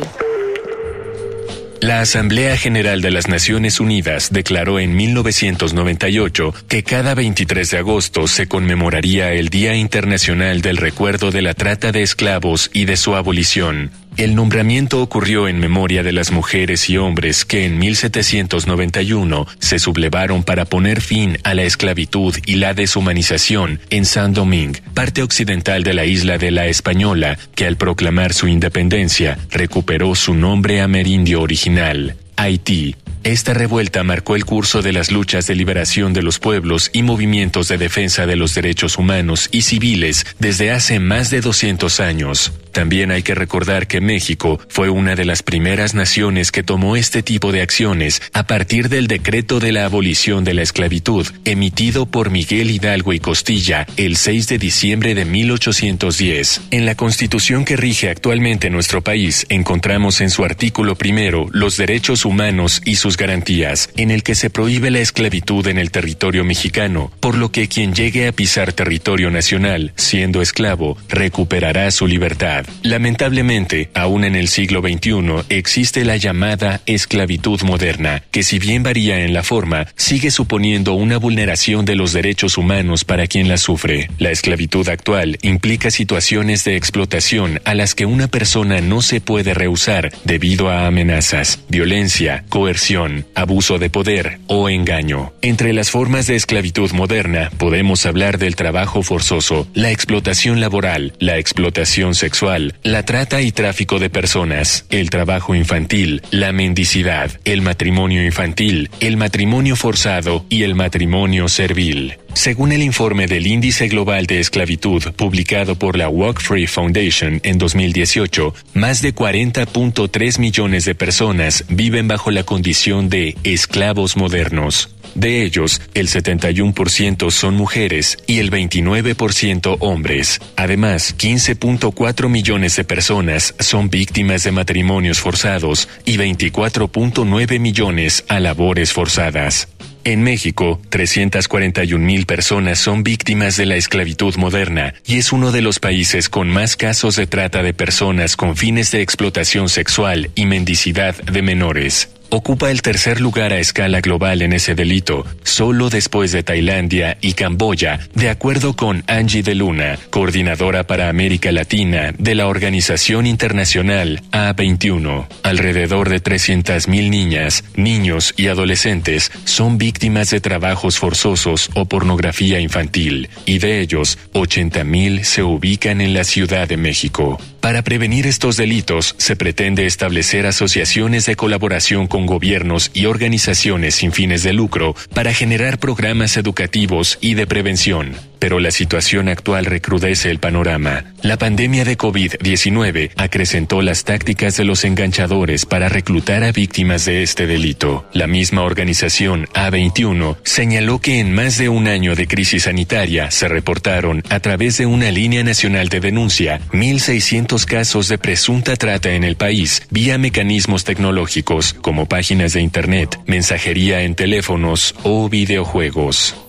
La 1.82 2.02
Asamblea 2.02 2.58
General 2.58 3.00
de 3.00 3.12
las 3.12 3.28
Naciones 3.28 3.80
Unidas 3.80 4.30
declaró 4.32 4.80
en 4.80 4.96
1998 4.96 6.56
que 6.68 6.82
cada 6.82 7.14
23 7.14 7.70
de 7.70 7.78
agosto 7.78 8.28
se 8.28 8.48
conmemoraría 8.48 9.34
el 9.34 9.50
Día 9.50 9.76
Internacional 9.76 10.62
del 10.62 10.78
Recuerdo 10.78 11.30
de 11.30 11.44
la 11.44 11.54
Trata 11.54 11.92
de 11.92 12.02
Esclavos 12.02 12.72
y 12.74 12.86
de 12.86 12.98
su 12.98 13.16
abolición. 13.16 13.92
El 14.20 14.36
nombramiento 14.36 15.02
ocurrió 15.02 15.48
en 15.48 15.62
memoria 15.62 16.04
de 16.04 16.12
las 16.12 16.34
mujeres 16.34 16.90
y 16.90 16.98
hombres 16.98 17.46
que 17.46 17.64
en 17.64 17.80
1791 17.80 19.48
se 19.60 19.80
sublevaron 19.80 20.44
para 20.44 20.66
poner 20.66 21.00
fin 21.00 21.38
a 21.46 21.54
la 21.54 21.64
esclavitud 21.64 22.36
y 22.46 22.56
la 22.56 22.74
deshumanización 22.74 23.80
en 23.90 24.04
Saint-Domingue, 24.04 24.82
parte 24.94 25.24
occidental 25.24 25.84
de 25.84 25.94
la 25.94 26.04
isla 26.04 26.38
de 26.38 26.52
la 26.52 26.68
Española, 26.68 27.38
que 27.56 27.66
al 27.66 27.78
proclamar 27.78 28.34
su 28.34 28.50
independencia 28.50 29.38
recuperó 29.52 30.14
su 30.16 30.34
nombre 30.34 30.82
amerindio 30.82 31.42
original, 31.42 32.18
Haití. 32.36 32.98
Esta 33.24 33.54
revuelta 33.54 34.04
marcó 34.04 34.36
el 34.36 34.46
curso 34.46 34.82
de 34.82 34.94
las 34.94 35.12
luchas 35.12 35.46
de 35.46 35.56
liberación 35.56 36.14
de 36.14 36.24
los 36.24 36.40
pueblos 36.40 36.90
y 36.94 37.04
movimientos 37.04 37.68
de 37.68 37.78
defensa 37.78 38.26
de 38.26 38.38
los 38.38 38.56
derechos 38.56 38.98
humanos 38.98 39.50
y 39.52 39.62
civiles 39.64 40.26
desde 40.40 40.72
hace 40.72 41.00
más 41.00 41.30
de 41.30 41.42
200 41.42 42.00
años. 42.00 42.54
También 42.72 43.12
hay 43.12 43.24
que 43.24 43.36
recordar 43.36 43.88
que 43.88 44.02
México 44.02 44.60
fue 44.70 44.90
una 44.90 45.16
de 45.16 45.26
las 45.26 45.44
primeras 45.44 45.94
naciones 45.94 46.52
que 46.52 46.64
tomó 46.64 46.96
este 46.96 47.24
tipo 47.24 47.52
de 47.52 47.62
acciones 47.62 48.22
a 48.34 48.48
partir 48.48 48.90
del 48.90 49.08
decreto 49.08 49.60
de 49.60 49.72
la 49.72 49.86
abolición 49.86 50.44
de 50.44 50.54
la 50.54 50.62
esclavitud, 50.62 51.28
emitido 51.46 52.06
por 52.06 52.30
Miguel 52.30 52.72
Hidalgo 52.72 53.14
y 53.14 53.20
Costilla 53.20 53.86
el 53.98 54.16
6 54.16 54.48
de 54.48 54.58
diciembre 54.58 55.16
de 55.16 55.26
1810. 55.26 56.62
En 56.72 56.86
la 56.86 56.96
constitución 56.96 57.66
que 57.66 57.76
rige 57.76 58.10
actualmente 58.10 58.70
nuestro 58.70 59.02
país 59.02 59.46
encontramos 59.50 60.22
en 60.22 60.30
su 60.30 60.44
artículo 60.44 60.96
primero 60.96 61.48
los 61.52 61.78
derechos 61.78 62.26
humanos 62.26 62.82
y 62.86 62.96
sus 62.96 63.18
garantías, 63.18 63.90
en 63.96 64.12
el 64.12 64.24
que 64.24 64.36
se 64.36 64.50
prohíbe 64.50 64.92
la 64.92 65.00
esclavitud 65.00 65.68
en 65.68 65.78
el 65.78 65.92
territorio 65.92 66.44
mexicano, 66.44 67.12
por 67.20 67.36
lo 67.36 67.52
que 67.52 67.68
quien 67.68 67.94
llegue 67.94 68.28
a 68.28 68.32
pisar 68.32 68.74
territorio 68.74 69.32
nacional, 69.32 69.94
siendo 69.96 70.42
esclavo, 70.42 70.98
recuperará 71.08 71.92
su 71.92 72.08
libertad. 72.08 72.59
Lamentablemente, 72.84 73.90
aún 73.94 74.24
en 74.24 74.36
el 74.36 74.48
siglo 74.48 74.82
XXI 74.82 75.46
existe 75.50 76.06
la 76.06 76.18
llamada 76.18 76.82
esclavitud 76.86 77.62
moderna, 77.62 78.24
que 78.32 78.44
si 78.44 78.60
bien 78.60 78.84
varía 78.84 79.22
en 79.22 79.34
la 79.34 79.44
forma, 79.44 79.88
sigue 79.96 80.32
suponiendo 80.32 80.94
una 80.94 81.18
vulneración 81.18 81.86
de 81.86 81.96
los 81.96 82.14
derechos 82.14 82.58
humanos 82.58 83.04
para 83.04 83.28
quien 83.28 83.48
la 83.48 83.58
sufre. 83.58 84.10
La 84.18 84.32
esclavitud 84.32 84.88
actual 84.90 85.38
implica 85.42 85.92
situaciones 85.92 86.64
de 86.64 86.76
explotación 86.76 87.62
a 87.66 87.76
las 87.76 87.96
que 87.96 88.06
una 88.06 88.28
persona 88.28 88.82
no 88.82 89.02
se 89.02 89.22
puede 89.22 89.54
rehusar 89.54 90.12
debido 90.24 90.70
a 90.70 90.88
amenazas, 90.88 91.60
violencia, 91.70 92.44
coerción, 92.50 93.26
abuso 93.36 93.78
de 93.78 93.90
poder 93.90 94.40
o 94.48 94.70
engaño. 94.70 95.34
Entre 95.42 95.74
las 95.74 95.92
formas 95.92 96.28
de 96.28 96.36
esclavitud 96.36 96.92
moderna 96.92 97.52
podemos 97.58 98.06
hablar 98.06 98.38
del 98.38 98.56
trabajo 98.56 99.04
forzoso, 99.04 99.68
la 99.74 99.92
explotación 99.92 100.60
laboral, 100.60 101.14
la 101.20 101.38
explotación 101.38 102.16
sexual, 102.16 102.49
la 102.58 103.04
trata 103.04 103.42
y 103.42 103.52
tráfico 103.52 104.00
de 104.00 104.10
personas, 104.10 104.86
el 104.90 105.10
trabajo 105.10 105.54
infantil, 105.54 106.22
la 106.32 106.52
mendicidad, 106.52 107.32
el 107.46 107.62
matrimonio 107.62 108.24
infantil, 108.26 108.90
el 109.00 109.18
matrimonio 109.18 109.76
forzado 109.76 110.46
y 110.50 110.64
el 110.64 110.74
matrimonio 110.74 111.48
servil. 111.48 112.18
Según 112.34 112.72
el 112.72 112.84
informe 112.84 113.28
del 113.28 113.48
Índice 113.48 113.88
Global 113.88 114.26
de 114.26 114.40
Esclavitud 114.40 115.04
publicado 115.16 115.76
por 115.76 115.98
la 115.98 116.10
Walk 116.10 116.40
Free 116.42 116.68
Foundation 116.68 117.42
en 117.44 117.58
2018, 117.58 118.54
más 118.74 119.02
de 119.02 119.14
40.3 119.14 120.40
millones 120.40 120.86
de 120.86 120.96
personas 120.96 121.66
viven 121.68 122.08
bajo 122.08 122.32
la 122.32 122.44
condición 122.44 123.10
de 123.10 123.36
esclavos 123.44 124.16
modernos. 124.16 124.90
De 125.16 125.44
ellos, 125.44 125.82
el 125.96 126.08
71% 126.08 127.32
son 127.32 127.56
mujeres 127.56 128.18
y 128.28 128.40
el 128.40 128.52
29% 128.52 129.78
hombres. 129.80 130.40
Además, 130.56 131.16
15.4 131.18 132.30
millones 132.30 132.76
de 132.76 132.84
personas 132.84 133.56
son 133.60 133.90
víctimas 133.90 134.44
de 134.44 134.52
matrimonios 134.52 135.20
forzados 135.20 135.90
y 136.06 136.18
24.9 136.18 137.60
millones 137.60 138.24
a 138.28 138.40
labores 138.40 138.94
forzadas. 138.94 139.68
En 140.04 140.24
México, 140.24 140.82
341 140.90 142.04
mil 142.04 142.26
personas 142.26 142.80
son 142.80 143.04
víctimas 143.04 143.58
de 143.58 143.66
la 143.66 143.76
esclavitud 143.76 144.36
moderna 144.36 144.94
y 145.06 145.18
es 145.18 145.32
uno 145.32 145.52
de 145.52 145.62
los 145.62 145.80
países 145.80 146.30
con 146.30 146.50
más 146.50 146.76
casos 146.76 147.16
de 147.16 147.28
trata 147.28 147.64
de 147.64 147.74
personas 147.74 148.36
con 148.36 148.56
fines 148.56 148.92
de 148.92 149.02
explotación 149.02 149.70
sexual 149.70 150.32
y 150.36 150.46
mendicidad 150.46 151.16
de 151.16 151.42
menores 151.42 152.10
ocupa 152.30 152.72
el 152.72 152.82
tercer 152.82 153.22
lugar 153.22 153.54
a 153.54 153.60
escala 153.60 154.02
global 154.02 154.42
en 154.42 154.54
ese 154.54 154.76
delito, 154.76 155.26
solo 155.44 155.90
después 155.90 156.32
de 156.32 156.44
Tailandia 156.44 157.18
y 157.22 157.34
Camboya, 157.34 158.00
de 158.14 158.30
acuerdo 158.30 158.76
con 158.76 159.04
Angie 159.08 159.44
de 159.44 159.56
Luna, 159.56 159.98
coordinadora 160.10 160.86
para 160.86 161.10
América 161.10 161.52
Latina 161.52 162.14
de 162.18 162.36
la 162.36 162.48
Organización 162.48 163.26
Internacional 163.26 164.22
A21. 164.32 165.28
Alrededor 165.44 166.10
de 166.10 166.22
300.000 166.22 167.10
niñas, 167.10 167.64
niños 167.76 168.34
y 168.38 168.48
adolescentes 168.48 169.32
son 169.46 169.78
víctimas 169.78 170.30
de 170.30 170.42
trabajos 170.42 171.00
forzosos 171.00 171.70
o 171.74 171.86
pornografía 171.86 172.60
infantil, 172.60 173.30
y 173.46 173.60
de 173.60 173.82
ellos, 173.82 174.18
80.000 174.34 175.24
se 175.24 175.44
ubican 175.44 176.02
en 176.02 176.14
la 176.14 176.24
Ciudad 176.24 176.68
de 176.68 176.78
México. 176.78 177.40
Para 177.60 177.82
prevenir 177.84 178.26
estos 178.26 178.56
delitos, 178.56 179.16
se 179.18 179.36
pretende 179.36 179.86
establecer 179.86 180.46
asociaciones 180.46 181.26
de 181.26 181.36
colaboración 181.36 182.08
con 182.08 182.19
gobiernos 182.26 182.92
y 182.94 183.06
organizaciones 183.06 183.96
sin 183.96 184.12
fines 184.12 184.44
de 184.44 184.54
lucro 184.54 184.96
para 185.14 185.34
generar 185.34 185.80
programas 185.80 186.38
educativos 186.38 187.18
y 187.22 187.34
de 187.34 187.48
prevención. 187.48 188.29
Pero 188.40 188.60
la 188.60 188.72
situación 188.72 189.30
actual 189.30 189.66
recrudece 189.66 190.32
el 190.32 190.40
panorama. 190.40 191.06
La 191.22 191.38
pandemia 191.38 191.84
de 191.84 191.98
COVID-19 191.98 193.12
acrecentó 193.18 193.82
las 193.82 194.06
tácticas 194.06 194.56
de 194.58 194.64
los 194.64 194.86
enganchadores 194.86 195.66
para 195.66 195.90
reclutar 195.90 196.44
a 196.44 196.52
víctimas 196.52 197.06
de 197.06 197.24
este 197.24 197.46
delito. 197.46 198.06
La 198.14 198.28
misma 198.28 198.64
organización 198.64 199.48
A21 199.54 200.38
señaló 200.44 201.00
que 201.00 201.20
en 201.20 201.34
más 201.34 201.58
de 201.58 201.70
un 201.70 201.88
año 201.88 202.16
de 202.16 202.28
crisis 202.28 202.64
sanitaria 202.64 203.32
se 203.32 203.48
reportaron, 203.48 204.24
a 204.30 204.40
través 204.40 204.78
de 204.78 204.86
una 204.86 205.12
línea 205.12 205.44
nacional 205.44 205.90
de 205.90 206.00
denuncia, 206.00 206.62
1.600 206.72 207.66
casos 207.66 208.08
de 208.08 208.18
presunta 208.18 208.76
trata 208.76 209.12
en 209.12 209.24
el 209.24 209.36
país 209.36 209.84
vía 209.90 210.18
mecanismos 210.18 210.84
tecnológicos 210.84 211.74
como 211.74 212.08
páginas 212.08 212.54
de 212.54 212.62
Internet, 212.62 213.20
mensajería 213.26 214.02
en 214.02 214.16
teléfonos 214.16 214.96
o 215.04 215.30
videojuegos. 215.30 216.49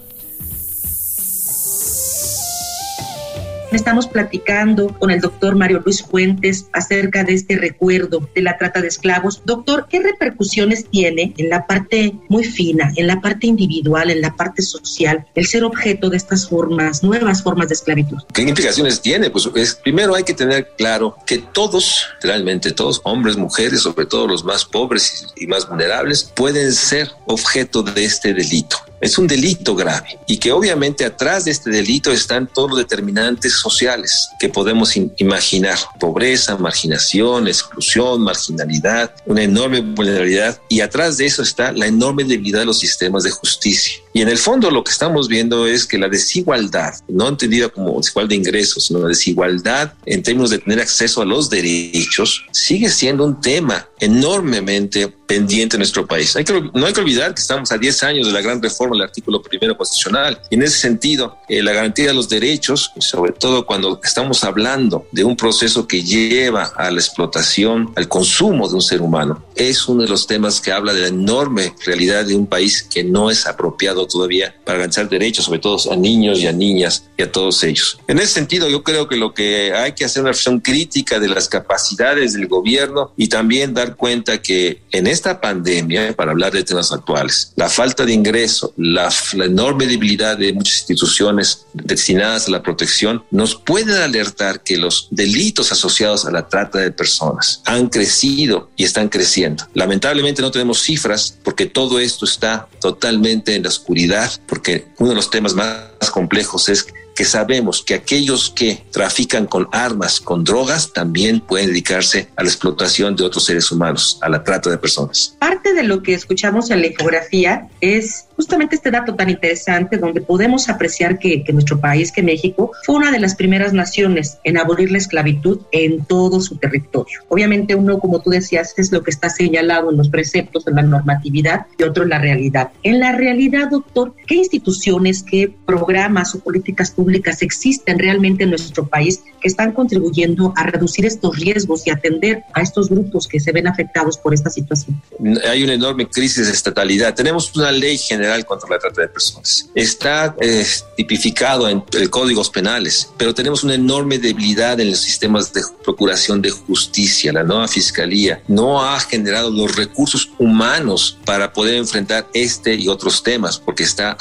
Estamos 3.73 4.09
platicando 4.09 4.89
con 4.99 5.13
el 5.13 5.21
doctor 5.21 5.55
Mario 5.55 5.81
Luis 5.85 6.03
Fuentes 6.03 6.67
acerca 6.73 7.23
de 7.23 7.35
este 7.35 7.57
recuerdo 7.57 8.29
de 8.35 8.43
la 8.43 8.59
trata 8.59 8.81
de 8.81 8.89
esclavos. 8.89 9.43
Doctor, 9.45 9.87
¿qué 9.89 10.01
repercusiones 10.01 10.87
tiene 10.91 11.35
en 11.37 11.49
la 11.49 11.67
parte 11.67 12.15
muy 12.29 12.45
fina, 12.45 12.93
en 12.97 13.07
la 13.07 13.21
parte 13.21 13.47
individual, 13.47 14.11
en 14.11 14.23
la 14.23 14.35
parte 14.35 14.63
social, 14.63 15.25
el 15.37 15.47
ser 15.47 15.63
objeto 15.63 16.11
de 16.11 16.17
estas 16.17 16.49
formas, 16.49 17.05
nuevas 17.05 17.45
formas 17.45 17.69
de 17.69 17.75
esclavitud? 17.75 18.19
¿Qué 18.35 18.43
implicaciones 18.43 19.01
tiene? 19.01 19.31
Pues 19.31 19.49
es, 19.55 19.77
primero 19.77 20.17
hay 20.17 20.25
que 20.25 20.35
tener 20.35 20.73
claro 20.77 21.17
que 21.25 21.39
todos, 21.39 22.07
realmente 22.23 22.73
todos, 22.73 23.01
hombres, 23.05 23.37
mujeres, 23.37 23.83
sobre 23.83 24.07
todo 24.07 24.27
los 24.27 24.43
más 24.45 24.65
pobres 24.65 25.29
y 25.37 25.47
más 25.47 25.69
vulnerables, 25.69 26.25
pueden 26.35 26.73
ser 26.73 27.13
objeto 27.27 27.85
de 27.85 28.05
este 28.05 28.35
delito. 28.35 28.77
Es 29.01 29.17
un 29.19 29.27
delito 29.27 29.75
grave 29.75 30.19
y 30.27 30.37
que 30.37 30.53
obviamente 30.53 31.05
atrás 31.05 31.45
de 31.45 31.51
este 31.51 31.71
delito 31.71 32.13
están 32.13 32.47
todos 32.47 32.71
los 32.71 32.79
determinantes 32.79 33.55
sociales 33.55 34.29
que 34.39 34.49
podemos 34.49 34.95
imaginar. 35.17 35.79
Pobreza, 35.99 36.57
marginación, 36.57 37.49
exclusión, 37.49 38.23
marginalidad, 38.23 39.15
una 39.27 39.43
enorme 39.43 39.81
vulnerabilidad 39.81 40.61
y 40.69 40.81
atrás 40.81 41.17
de 41.17 41.27
eso 41.27 41.43
está 41.43 41.73
la 41.73 41.87
enorme 41.87 42.25
debilidad 42.25 42.61
de 42.61 42.67
los 42.67 42.79
sistemas 42.79 43.25
de 43.25 43.31
justicia. 43.31 43.95
Y 44.13 44.23
en 44.23 44.29
el 44.29 44.39
fondo 44.39 44.71
lo 44.71 44.83
que 44.83 44.91
estamos 44.91 45.29
viendo 45.29 45.67
es 45.67 45.87
que 45.87 45.99
la 45.99 46.09
desigualdad, 46.09 46.95
no 47.09 47.29
entendida 47.29 47.69
como 47.69 47.99
desigualdad 47.99 48.31
de 48.31 48.37
ingresos, 48.37 48.87
sino 48.87 49.01
la 49.01 49.09
desigualdad 49.09 49.95
en 50.05 50.23
términos 50.23 50.51
de 50.51 50.59
tener 50.59 50.81
acceso 50.81 51.23
a 51.23 51.25
los 51.25 51.49
derechos, 51.49 52.45
sigue 52.51 52.89
siendo 52.89 53.25
un 53.25 53.41
tema 53.41 53.87
enormemente 54.01 55.09
pendiente 55.31 55.77
en 55.77 55.81
nuestro 55.81 56.07
país. 56.07 56.35
Hay 56.35 56.43
que, 56.43 56.61
no 56.75 56.87
hay 56.87 56.93
que 56.93 57.01
olvidar 57.01 57.35
que 57.35 57.41
estamos 57.41 57.71
a 57.71 57.79
10 57.79 58.03
años 58.03 58.27
de 58.27 58.33
la 58.33 58.41
gran 58.41 58.61
reforma 58.61 58.97
del 58.97 59.05
artículo 59.05 59.41
primero 59.41 59.77
constitucional. 59.77 60.41
Y 60.51 60.57
en 60.57 60.63
ese 60.63 60.79
sentido, 60.79 61.37
eh, 61.49 61.63
la 61.63 61.73
garantía 61.73 62.09
de 62.09 62.15
los 62.15 62.29
derechos, 62.29 62.91
sobre 62.99 63.33
todo 63.33 63.65
cuando 63.65 64.01
estamos 64.03 64.43
hablando 64.43 65.07
de 65.13 65.23
un 65.23 65.37
proceso 65.37 65.87
que 65.87 66.03
lleva 66.03 66.65
a 66.77 66.91
la 66.91 66.99
explotación, 66.99 67.93
al 67.95 68.09
consumo 68.09 68.69
de 68.69 68.75
un 68.75 68.83
ser 68.83 69.03
humano, 69.03 69.45
es 69.55 69.87
uno 69.87 70.03
de 70.03 70.09
los 70.09 70.27
temas 70.27 70.61
que 70.61 70.73
habla 70.73 70.95
de 70.95 71.03
la 71.03 71.09
enorme 71.09 71.75
realidad 71.85 72.25
de 72.25 72.35
un 72.35 72.47
país 72.47 72.83
que 72.83 73.05
no 73.05 73.31
es 73.31 73.47
apropiado 73.47 74.00
todavía 74.07 74.55
para 74.65 74.79
garantizar 74.79 75.09
derechos, 75.09 75.45
sobre 75.45 75.59
todo 75.59 75.79
a 75.93 75.97
niños 75.97 76.41
y 76.41 76.47
a 76.47 76.53
niñas 76.53 77.05
y 77.17 77.23
a 77.23 77.31
todos 77.31 77.63
ellos. 77.65 77.99
En 78.09 78.19
ese 78.19 78.35
sentido, 78.35 78.69
yo 78.69 78.83
creo 78.83 79.09
que 79.09 79.17
lo 79.17 79.35
que 79.35 79.73
hay 79.73 79.93
que 79.93 80.05
hacer 80.05 80.23
una 80.23 80.31
reflexión 80.31 80.61
crítica 80.61 81.19
de 81.19 81.29
las 81.29 81.49
capacidades 81.49 82.33
del 82.33 82.47
gobierno 82.47 83.13
y 83.17 83.29
también 83.29 83.75
dar 83.75 83.97
cuenta 83.97 84.41
que 84.41 84.83
en 84.93 85.07
esta 85.07 85.41
pandemia, 85.41 86.15
para 86.15 86.33
hablar 86.33 86.53
de 86.53 86.65
temas 86.65 86.93
actuales, 86.93 87.53
la 87.57 87.69
falta 87.69 88.05
de 88.05 88.13
ingreso, 88.13 88.73
la, 88.77 89.11
enorme 89.45 89.87
debilidad 89.87 90.37
de 90.37 90.53
muchas 90.53 90.81
instituciones 90.81 91.67
destinadas 91.73 92.49
a 92.49 92.51
la 92.51 92.63
protección, 92.63 93.25
nos 93.31 93.55
pueden 93.55 93.97
alertar 93.97 94.63
que 94.63 94.77
los 94.77 95.09
delitos 95.11 95.73
asociados 95.73 96.25
a 96.25 96.31
la 96.31 96.49
trata 96.49 96.79
de 96.79 96.93
personas 96.93 97.63
han 97.65 97.89
crecido 97.89 98.71
y 98.77 98.85
están 98.85 99.09
creciendo. 99.09 99.65
Lamentablemente 99.75 100.43
no 100.43 100.51
tenemos 100.51 100.81
cifras 100.83 101.39
porque 101.43 101.67
todo 101.67 101.99
esto 101.99 102.25
está 102.25 102.69
totalmente 102.81 103.55
en 103.55 103.63
la 103.63 103.69
oscuridad, 103.91 104.31
porque 104.47 104.87
uno 104.99 105.11
de 105.11 105.17
los 105.17 105.31
temas 105.31 105.55
más 105.55 106.11
complejos 106.13 106.69
es 106.69 106.87
que 107.21 107.27
sabemos 107.27 107.83
que 107.83 107.93
aquellos 107.93 108.49
que 108.49 108.83
trafican 108.91 109.45
con 109.45 109.69
armas, 109.73 110.23
con 110.23 110.43
drogas, 110.43 110.95
también 110.95 111.41
pueden 111.41 111.67
dedicarse 111.67 112.29
a 112.35 112.43
la 112.43 112.49
explotación 112.49 113.15
de 113.15 113.25
otros 113.25 113.45
seres 113.45 113.71
humanos, 113.71 114.19
a 114.23 114.31
la 114.31 114.43
trata 114.43 114.71
de 114.71 114.79
personas. 114.79 115.37
Parte 115.39 115.75
de 115.75 115.83
lo 115.83 116.03
que 116.03 116.15
escuchamos 116.15 116.71
en 116.71 116.81
la 116.81 116.87
infografía 116.87 117.69
es 117.83 118.25
justamente 118.37 118.77
este 118.77 118.91
dato 118.91 119.15
tan 119.17 119.29
interesante 119.29 119.99
donde 119.99 120.23
podemos 120.23 120.71
apreciar 120.71 121.19
que, 121.19 121.45
que, 121.45 121.53
nuestro 121.53 121.79
país, 121.79 122.11
que 122.11 122.23
México, 122.23 122.73
fue 122.87 122.95
una 122.95 123.13
de 123.13 123.19
las 123.19 123.35
primeras 123.35 123.75
naciones 123.75 124.39
en 124.45 124.57
abolir 124.57 124.91
la 124.91 124.97
esclavitud 124.97 125.61
en 125.73 126.07
todo 126.07 126.41
su 126.41 126.57
territorio. 126.57 127.21
Obviamente 127.29 127.75
uno, 127.75 127.99
como 127.99 128.21
tú 128.21 128.31
decías, 128.31 128.73
es 128.79 128.93
lo 128.93 129.03
que 129.03 129.11
está 129.11 129.29
señalado 129.29 129.91
en 129.91 129.99
los 129.99 130.09
preceptos, 130.09 130.67
en 130.67 130.77
la 130.77 130.83
normatividad 130.83 131.67
y 131.79 131.83
otro 131.83 132.05
en 132.05 132.09
la 132.09 132.19
realidad. 132.19 132.71
En 132.83 132.99
la 132.99 133.13
realidad, 133.13 133.69
doctor, 133.69 134.15
¿qué 134.27 134.37
instituciones, 134.37 135.23
qué 135.23 135.55
programas 135.67 136.35
o 136.35 136.41
políticas 136.41 136.93
públicas 136.93 137.10
existen 137.43 137.99
realmente 137.99 138.45
en 138.45 138.51
nuestro 138.51 138.87
país 138.87 139.23
que 139.41 139.49
están 139.49 139.73
contribuyendo 139.73 140.53
a 140.57 140.65
reducir 140.65 141.07
estos 141.07 141.37
riesgos 141.37 141.87
y 141.87 141.91
atender 141.91 142.45
a 142.53 142.63
estos 142.63 142.89
grupos 142.89 143.27
que 143.27 143.41
se 143.41 143.53
ven 143.53 143.67
afectados 143.67 144.19
por 144.19 144.35
esta 144.35 144.51
situación? 144.51 145.01
Hay 145.49 145.63
una 145.63 145.75
enorme 145.75 146.09
crisis 146.09 146.47
de 146.47 146.53
estatalidad. 146.53 147.15
Tenemos 147.15 147.55
una 147.57 147.73
ley 147.73 147.99
general 147.99 148.45
contra 148.45 148.69
la 148.69 148.79
trata 148.79 149.03
de 149.03 149.09
personas. 149.09 149.69
Está 149.75 150.35
eh, 150.41 150.65
tipificado 150.97 151.69
en 151.69 151.83
el 151.93 152.11
códigos 152.11 152.51
penales, 152.51 153.11
pero 153.17 153.35
tenemos 153.35 153.65
una 153.65 153.75
enorme 153.75 154.19
debilidad 154.19 154.79
en 154.81 154.91
los 154.91 155.01
sistemas 155.01 155.53
de 155.53 155.63
procuración 155.83 156.43
de 156.43 156.51
justicia. 156.51 157.33
La 157.33 157.43
nueva 157.43 157.69
fiscalía 157.69 158.43
no 158.49 158.83
ha 158.83 158.99
generado 159.01 159.51
los 159.51 159.75
recursos 159.75 160.31
humanos 160.39 161.19
para 161.25 161.53
poder 161.53 161.77
enfrentar 161.77 162.29
este 162.35 162.75
y 162.75 162.89
otros 162.89 163.23
temas, 163.23 163.59
porque 163.59 163.85
está 163.85 164.17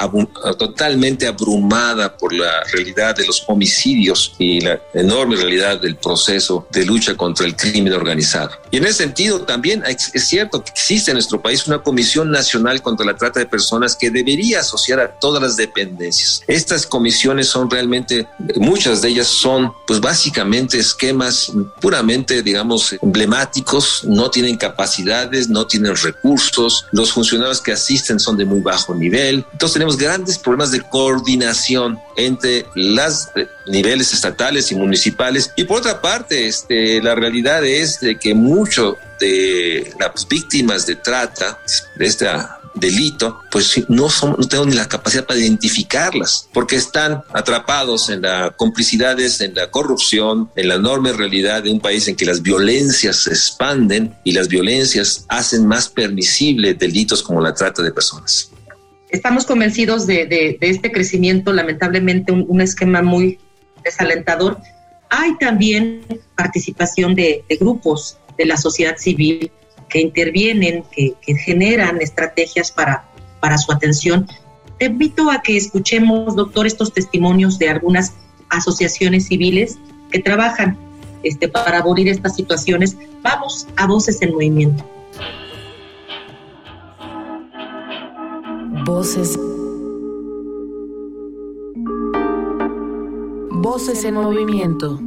totalmente 0.58 1.28
abrumada 1.28 2.18
por 2.18 2.34
la 2.34 2.64
realidad 2.72 3.16
de 3.16 3.26
los 3.26 3.44
homicidios 3.48 4.34
y 4.38 4.62
la 4.62 4.82
enorme 4.94 5.09
realidad 5.10 5.80
del 5.82 5.96
proceso 5.96 6.68
de 6.72 6.86
lucha 6.86 7.16
contra 7.16 7.46
el 7.46 7.56
crimen 7.56 7.94
organizado. 7.94 8.52
Y 8.72 8.78
en 8.78 8.86
ese 8.86 9.04
sentido 9.04 9.42
también 9.42 9.84
es 9.86 10.12
cierto 10.28 10.64
que 10.64 10.72
existe 10.72 11.12
en 11.12 11.16
nuestro 11.16 11.42
país 11.42 11.68
una 11.68 11.80
Comisión 11.80 12.32
Nacional 12.32 12.82
contra 12.82 13.06
la 13.06 13.16
Trata 13.16 13.40
de 13.40 13.46
Personas 13.46 13.96
que 13.96 14.10
debería 14.10 14.60
asociar 14.60 15.00
a 15.00 15.20
todas 15.20 15.42
las 15.42 15.56
dependencias. 15.58 16.42
Estas 16.48 16.86
comisiones 16.86 17.48
son 17.48 17.70
realmente, 17.70 18.28
muchas 18.56 19.02
de 19.02 19.10
ellas 19.10 19.28
son 19.28 19.72
pues 19.88 20.00
básicamente 20.00 20.78
esquemas 20.78 21.52
puramente, 21.82 22.44
digamos, 22.44 22.96
emblemáticos, 23.02 24.04
no 24.06 24.30
tienen 24.30 24.58
capacidades, 24.58 25.50
no 25.50 25.66
tienen 25.66 25.96
recursos, 25.96 26.86
los 26.92 27.12
funcionarios 27.12 27.62
que 27.62 27.72
asisten 27.72 28.20
son 28.20 28.38
de 28.38 28.46
muy 28.46 28.62
bajo 28.62 28.94
nivel. 28.94 29.46
Entonces 29.52 29.74
tenemos 29.74 29.98
grandes 29.98 30.38
problemas 30.38 30.72
de 30.72 30.82
coordinación 30.82 32.00
entre 32.16 32.66
los 32.76 33.30
niveles 33.68 34.14
estatales 34.14 34.72
y 34.72 34.76
municipales. 34.76 34.99
Y 35.56 35.64
por 35.64 35.78
otra 35.78 36.02
parte, 36.02 36.48
este, 36.48 37.02
la 37.02 37.16
realidad 37.16 37.66
es 37.66 38.00
de 38.00 38.18
que 38.18 38.34
mucho 38.34 38.98
de 39.20 39.94
las 40.00 40.28
víctimas 40.28 40.86
de 40.86 40.96
trata, 40.96 41.60
de 41.96 42.06
esta 42.06 42.60
delito, 42.76 43.40
pues 43.52 43.84
no, 43.90 44.10
son, 44.10 44.36
no 44.38 44.48
tengo 44.48 44.66
ni 44.66 44.74
la 44.74 44.88
capacidad 44.88 45.26
para 45.26 45.40
identificarlas, 45.40 46.48
porque 46.54 46.76
están 46.76 47.24
atrapados 47.34 48.10
en 48.10 48.22
las 48.22 48.52
complicidades, 48.56 49.42
en 49.42 49.56
la 49.56 49.70
corrupción, 49.70 50.50
en 50.56 50.68
la 50.68 50.76
enorme 50.76 51.12
realidad 51.14 51.64
de 51.64 51.72
un 51.72 51.80
país 51.80 52.08
en 52.08 52.16
que 52.16 52.26
las 52.26 52.42
violencias 52.42 53.24
se 53.24 53.32
expanden 53.32 54.14
y 54.24 54.32
las 54.32 54.48
violencias 54.48 55.26
hacen 55.28 55.68
más 55.68 55.90
permisible 55.90 56.74
delitos 56.74 57.24
como 57.24 57.42
la 57.42 57.54
trata 57.54 57.82
de 57.82 57.92
personas. 57.92 58.52
Estamos 59.10 59.46
convencidos 59.46 60.06
de, 60.06 60.58
este 60.62 60.92
crecimiento, 60.92 61.52
lamentablemente 61.52 62.32
un, 62.32 62.62
esquema 62.62 63.02
muy 63.02 63.40
desalentador. 63.84 64.60
Hay 65.10 65.38
también 65.38 66.02
participación 66.36 67.16
de, 67.16 67.44
grupos 67.60 68.18
de 68.38 68.46
la 68.46 68.58
sociedad 68.58 68.98
civil 68.98 69.52
que 69.90 70.02
intervienen, 70.02 70.84
que, 70.92 71.16
generan 71.46 72.00
estrategias 72.02 72.72
para, 72.72 73.10
para 73.40 73.58
su 73.58 73.72
atención. 73.72 74.28
Te 74.78 74.86
invito 74.86 75.30
a 75.32 75.42
que 75.42 75.58
escuchemos, 75.58 76.36
doctor, 76.36 76.68
estos 76.68 76.94
testimonios 76.94 77.58
de 77.58 77.70
algunas 77.70 78.14
asociaciones 78.50 79.28
civiles 79.28 79.78
que 80.12 80.20
trabajan 80.20 80.78
este, 81.24 81.48
para 81.48 81.80
abolir 81.80 82.08
estas 82.08 82.36
situaciones. 82.36 82.96
Vamos 83.22 83.68
a 83.76 83.88
Voces 83.88 84.22
en 84.22 84.32
Movimiento. 84.32 84.86
Voces. 88.86 89.38
Voces 93.70 94.04
en 94.04 94.16
movimiento. 94.16 94.98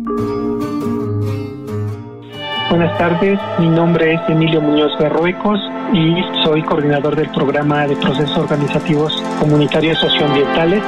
Buenas 2.71 2.97
tardes, 2.97 3.37
mi 3.59 3.69
nombre 3.69 4.15
es 4.15 4.21
Emilio 4.29 4.61
Muñoz 4.61 4.97
Berruecos 5.01 5.59
y 5.93 6.15
soy 6.45 6.63
coordinador 6.63 7.17
del 7.17 7.29
programa 7.31 7.89
de 7.89 7.97
procesos 7.97 8.39
organizativos 8.39 9.21
comunitarios 9.41 9.99
socioambientales 9.99 10.81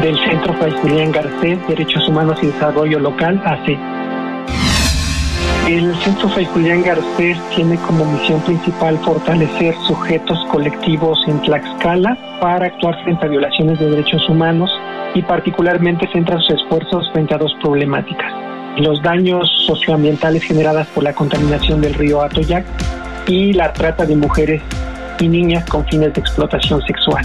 del 0.00 0.16
Centro 0.18 0.52
Fray 0.54 1.12
Garcés, 1.12 1.64
Derechos 1.68 2.08
Humanos 2.08 2.40
y 2.42 2.46
Desarrollo 2.46 2.98
Local, 2.98 3.40
AC. 3.44 4.01
El 5.68 5.94
Centro 5.96 6.28
Fray 6.28 6.44
Julián 6.46 6.82
Garcés 6.82 7.38
tiene 7.54 7.76
como 7.76 8.04
misión 8.04 8.40
principal 8.40 8.98
fortalecer 8.98 9.74
sujetos 9.86 10.38
colectivos 10.50 11.18
en 11.28 11.40
Tlaxcala 11.42 12.38
para 12.40 12.66
actuar 12.66 13.02
frente 13.04 13.26
a 13.26 13.28
violaciones 13.28 13.78
de 13.78 13.90
derechos 13.90 14.28
humanos 14.28 14.70
y 15.14 15.22
particularmente 15.22 16.08
centra 16.12 16.38
sus 16.40 16.56
esfuerzos 16.56 17.10
frente 17.12 17.34
a 17.34 17.38
dos 17.38 17.52
problemáticas 17.62 18.52
los 18.78 19.02
daños 19.02 19.48
socioambientales 19.66 20.42
generadas 20.44 20.86
por 20.88 21.04
la 21.04 21.12
contaminación 21.12 21.80
del 21.80 21.94
río 21.94 22.22
Atoyac 22.22 22.64
y 23.28 23.52
la 23.52 23.72
trata 23.72 24.06
de 24.06 24.16
mujeres 24.16 24.62
y 25.20 25.28
niñas 25.28 25.68
con 25.68 25.86
fines 25.86 26.12
de 26.14 26.20
explotación 26.20 26.80
sexual. 26.82 27.24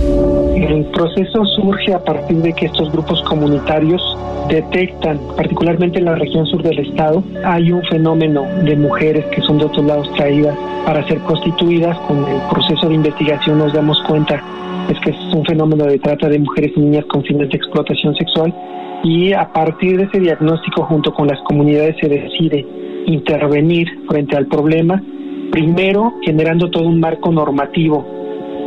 El 0.00 0.84
proceso 0.86 1.44
surge 1.44 1.94
a 1.94 2.02
partir 2.02 2.38
de 2.38 2.52
que 2.52 2.66
estos 2.66 2.90
grupos 2.92 3.22
comunitarios 3.22 4.02
detectan, 4.48 5.18
particularmente 5.36 5.98
en 5.98 6.06
la 6.06 6.14
región 6.14 6.46
sur 6.46 6.62
del 6.62 6.78
estado, 6.78 7.22
hay 7.44 7.72
un 7.72 7.82
fenómeno 7.84 8.44
de 8.64 8.76
mujeres 8.76 9.24
que 9.26 9.40
son 9.42 9.58
de 9.58 9.64
otros 9.66 9.84
lados 9.86 10.10
traídas 10.14 10.56
para 10.84 11.06
ser 11.06 11.18
constituidas. 11.20 11.98
Con 12.00 12.18
el 12.18 12.40
proceso 12.50 12.88
de 12.88 12.94
investigación 12.94 13.58
nos 13.58 13.72
damos 13.72 14.02
cuenta 14.06 14.42
es 14.90 14.98
que 15.00 15.10
es 15.10 15.34
un 15.34 15.44
fenómeno 15.44 15.84
de 15.84 15.98
trata 15.98 16.28
de 16.28 16.38
mujeres 16.38 16.72
y 16.76 16.80
niñas 16.80 17.04
con 17.06 17.22
fines 17.24 17.48
de 17.48 17.56
explotación 17.56 18.14
sexual 18.14 18.54
y 19.02 19.32
a 19.32 19.52
partir 19.52 19.96
de 19.96 20.04
ese 20.04 20.20
diagnóstico 20.20 20.84
junto 20.84 21.12
con 21.12 21.26
las 21.26 21.40
comunidades 21.40 21.96
se 22.00 22.08
decide 22.08 22.64
intervenir 23.06 23.88
frente 24.08 24.36
al 24.36 24.46
problema, 24.46 25.02
primero 25.50 26.14
generando 26.22 26.70
todo 26.70 26.84
un 26.84 27.00
marco 27.00 27.30
normativo, 27.32 28.06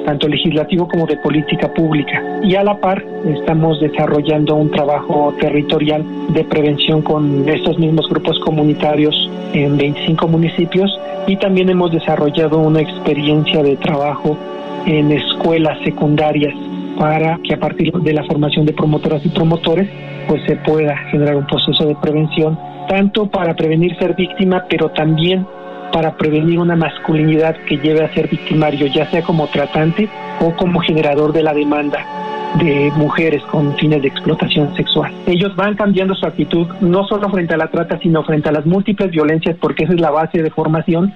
tanto 0.10 0.28
legislativo 0.28 0.88
como 0.88 1.06
de 1.06 1.18
política 1.18 1.72
pública. 1.72 2.40
Y 2.42 2.56
a 2.56 2.64
la 2.64 2.76
par 2.80 3.06
estamos 3.28 3.80
desarrollando 3.80 4.56
un 4.56 4.72
trabajo 4.72 5.36
territorial 5.40 6.04
de 6.30 6.44
prevención 6.46 7.04
con 7.04 7.48
estos 7.48 7.78
mismos 7.78 8.10
grupos 8.10 8.40
comunitarios 8.40 9.14
en 9.54 9.78
25 9.78 10.28
municipios 10.28 10.90
y 11.28 11.36
también 11.36 11.70
hemos 11.70 11.92
desarrollado 11.92 12.58
una 12.58 12.82
experiencia 12.82 13.62
de 13.62 13.78
trabajo 13.78 14.36
en 14.88 15.12
escuelas 15.12 15.78
secundarias 15.84 16.56
para 16.98 17.38
que 17.44 17.54
a 17.54 17.60
partir 17.60 17.94
de 17.94 18.12
la 18.12 18.24
formación 18.24 18.66
de 18.66 18.74
promotoras 18.74 19.24
y 19.24 19.30
promotores 19.30 19.88
pues 20.28 20.42
se 20.48 20.56
pueda 20.56 20.98
generar 21.12 21.36
un 21.36 21.46
proceso 21.46 21.86
de 21.86 21.96
prevención, 21.98 22.58
tanto 22.88 23.28
para 23.28 23.54
prevenir 23.54 23.96
ser 24.00 24.16
víctima, 24.16 24.66
pero 24.68 24.90
también 24.90 25.46
para 25.92 26.16
prevenir 26.16 26.60
una 26.60 26.76
masculinidad 26.76 27.56
que 27.68 27.78
lleve 27.78 28.04
a 28.04 28.14
ser 28.14 28.28
victimario, 28.30 28.88
ya 28.88 29.10
sea 29.10 29.22
como 29.24 29.48
tratante 29.48 30.10
o 30.40 30.56
como 30.56 30.80
generador 30.80 31.34
de 31.34 31.44
la 31.44 31.54
demanda 31.54 32.06
de 32.58 32.92
mujeres 32.96 33.44
con 33.44 33.76
fines 33.76 34.02
de 34.02 34.08
explotación 34.08 34.76
sexual. 34.76 35.14
Ellos 35.28 35.56
van 35.56 35.76
cambiando 35.76 36.16
su 36.16 36.26
actitud 36.26 36.68
no 36.82 37.06
solo 37.06 37.30
frente 37.30 37.54
a 37.54 37.58
la 37.58 37.68
trata, 37.68 38.00
sino 38.00 38.24
frente 38.24 38.50
a 38.50 38.52
las 38.52 38.66
múltiples 38.66 39.12
violencias, 39.12 39.56
porque 39.62 39.84
esa 39.84 39.94
es 39.94 40.02
la 40.02 40.10
base 40.10 40.42
de 40.42 40.50
formación. 40.50 41.14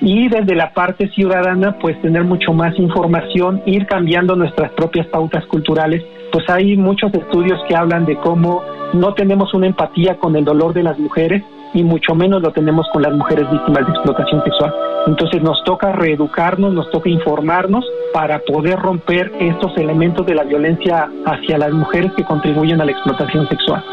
Y 0.00 0.28
desde 0.28 0.54
la 0.54 0.74
parte 0.74 1.08
ciudadana, 1.08 1.78
pues 1.78 2.00
tener 2.02 2.24
mucho 2.24 2.52
más 2.52 2.78
información, 2.78 3.62
ir 3.64 3.86
cambiando 3.86 4.36
nuestras 4.36 4.72
propias 4.72 5.06
pautas 5.06 5.46
culturales 5.46 6.02
pues 6.34 6.50
hay 6.50 6.76
muchos 6.76 7.14
estudios 7.14 7.60
que 7.68 7.76
hablan 7.76 8.06
de 8.06 8.16
cómo 8.16 8.60
no 8.92 9.14
tenemos 9.14 9.54
una 9.54 9.68
empatía 9.68 10.16
con 10.16 10.34
el 10.34 10.44
dolor 10.44 10.74
de 10.74 10.82
las 10.82 10.98
mujeres 10.98 11.44
y 11.74 11.82
mucho 11.82 12.14
menos 12.14 12.40
lo 12.40 12.52
tenemos 12.52 12.86
con 12.92 13.02
las 13.02 13.12
mujeres 13.12 13.50
víctimas 13.50 13.84
de 13.84 13.92
explotación 13.92 14.42
sexual. 14.44 14.74
Entonces 15.06 15.42
nos 15.42 15.62
toca 15.64 15.92
reeducarnos, 15.92 16.72
nos 16.72 16.90
toca 16.90 17.10
informarnos 17.10 17.84
para 18.12 18.38
poder 18.38 18.78
romper 18.78 19.32
estos 19.40 19.76
elementos 19.76 20.24
de 20.24 20.34
la 20.34 20.44
violencia 20.44 21.10
hacia 21.26 21.58
las 21.58 21.72
mujeres 21.72 22.12
que 22.16 22.24
contribuyen 22.24 22.80
a 22.80 22.84
la 22.84 22.92
explotación 22.92 23.48
sexual. 23.48 23.84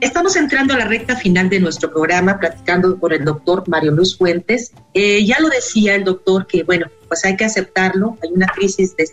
Estamos 0.00 0.36
entrando 0.36 0.74
a 0.74 0.78
la 0.78 0.84
recta 0.84 1.16
final 1.16 1.48
de 1.48 1.60
nuestro 1.60 1.90
programa, 1.90 2.38
platicando 2.38 2.98
con 2.98 3.12
el 3.12 3.24
doctor 3.24 3.66
Mario 3.68 3.92
Luis 3.92 4.18
Fuentes. 4.18 4.72
Eh, 4.92 5.24
ya 5.24 5.40
lo 5.40 5.48
decía 5.48 5.94
el 5.94 6.04
doctor 6.04 6.46
que, 6.46 6.62
bueno, 6.62 6.86
pues 7.08 7.24
hay 7.24 7.36
que 7.36 7.44
aceptarlo, 7.46 8.18
hay 8.22 8.30
una 8.34 8.46
crisis 8.46 8.94
de, 8.96 9.04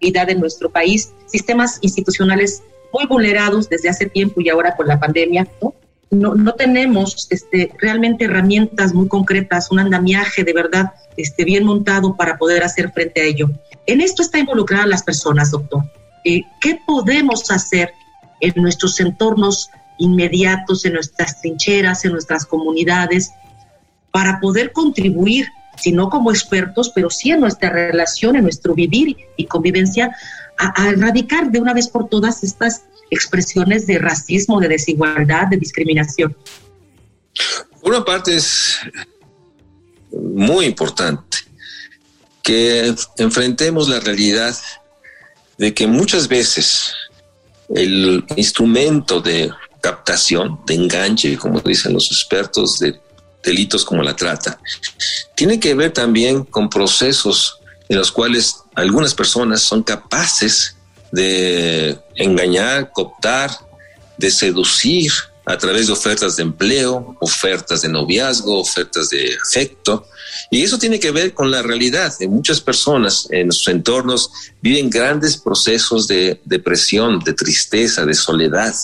estabilidad 0.00 0.30
en 0.30 0.40
nuestro 0.40 0.70
país, 0.70 1.12
sistemas 1.26 1.78
institucionales 1.82 2.62
muy 2.92 3.06
vulnerados 3.06 3.68
desde 3.68 3.88
hace 3.88 4.06
tiempo 4.06 4.40
y 4.40 4.48
ahora 4.48 4.76
con 4.76 4.86
la 4.86 4.98
pandemia, 4.98 5.46
¿no? 5.60 5.74
no, 6.10 6.34
no 6.34 6.54
tenemos 6.54 7.26
este, 7.30 7.70
realmente 7.78 8.24
herramientas 8.24 8.94
muy 8.94 9.08
concretas, 9.08 9.70
un 9.70 9.80
andamiaje 9.80 10.44
de 10.44 10.52
verdad 10.52 10.92
este, 11.16 11.44
bien 11.44 11.64
montado 11.64 12.16
para 12.16 12.38
poder 12.38 12.62
hacer 12.62 12.90
frente 12.92 13.20
a 13.20 13.24
ello. 13.24 13.50
En 13.86 14.00
esto 14.00 14.22
está 14.22 14.38
involucrada 14.38 14.86
las 14.86 15.02
personas, 15.02 15.50
doctor. 15.50 15.84
Eh, 16.24 16.42
¿Qué 16.60 16.80
podemos 16.86 17.50
hacer 17.50 17.92
en 18.40 18.52
nuestros 18.56 18.98
entornos 19.00 19.70
inmediatos, 19.98 20.84
en 20.84 20.94
nuestras 20.94 21.40
trincheras, 21.40 22.04
en 22.04 22.12
nuestras 22.12 22.46
comunidades, 22.46 23.32
para 24.12 24.40
poder 24.40 24.72
contribuir, 24.72 25.48
si 25.80 25.92
no 25.92 26.08
como 26.10 26.30
expertos, 26.30 26.90
pero 26.94 27.10
sí 27.10 27.30
en 27.30 27.40
nuestra 27.40 27.70
relación, 27.70 28.36
en 28.36 28.42
nuestro 28.42 28.74
vivir 28.74 29.16
y 29.36 29.46
convivencia, 29.46 30.16
a, 30.58 30.82
a 30.82 30.90
erradicar 30.90 31.50
de 31.50 31.60
una 31.60 31.72
vez 31.74 31.88
por 31.88 32.08
todas 32.08 32.42
estas 32.42 32.82
expresiones 33.10 33.86
de 33.86 33.98
racismo, 33.98 34.60
de 34.60 34.68
desigualdad, 34.68 35.48
de 35.48 35.56
discriminación? 35.56 36.36
Una 37.82 38.04
parte 38.04 38.34
es 38.34 38.78
muy 40.12 40.66
importante 40.66 41.38
que 42.42 42.94
enfrentemos 43.18 43.88
la 43.88 44.00
realidad 44.00 44.56
de 45.58 45.74
que 45.74 45.86
muchas 45.86 46.28
veces 46.28 46.92
el 47.68 48.24
instrumento 48.36 49.20
de 49.20 49.50
captación, 49.80 50.60
de 50.66 50.74
enganche, 50.74 51.36
como 51.36 51.60
dicen 51.60 51.92
los 51.92 52.10
expertos 52.10 52.78
de 52.78 52.98
delitos 53.42 53.84
como 53.84 54.02
la 54.02 54.16
trata, 54.16 54.60
tiene 55.34 55.60
que 55.60 55.74
ver 55.74 55.92
también 55.92 56.44
con 56.44 56.68
procesos 56.68 57.60
en 57.88 57.96
los 57.96 58.12
cuales 58.12 58.56
algunas 58.74 59.14
personas 59.14 59.62
son 59.62 59.82
capaces 59.82 60.76
de 61.10 61.98
engañar, 62.16 62.90
cooptar, 62.92 63.50
de 64.18 64.30
seducir 64.30 65.12
a 65.46 65.56
través 65.56 65.86
de 65.86 65.94
ofertas 65.94 66.36
de 66.36 66.42
empleo, 66.42 67.16
ofertas 67.20 67.80
de 67.80 67.88
noviazgo, 67.88 68.60
ofertas 68.60 69.08
de 69.08 69.34
afecto. 69.42 70.06
Y 70.50 70.62
eso 70.62 70.78
tiene 70.78 71.00
que 71.00 71.10
ver 71.10 71.32
con 71.32 71.50
la 71.50 71.62
realidad. 71.62 72.12
de 72.18 72.28
muchas 72.28 72.60
personas 72.60 73.26
en 73.30 73.50
sus 73.50 73.66
entornos 73.68 74.30
viven 74.60 74.90
grandes 74.90 75.38
procesos 75.38 76.06
de 76.06 76.40
depresión, 76.44 77.20
de 77.20 77.32
tristeza, 77.32 78.04
de 78.04 78.12
soledad. 78.12 78.74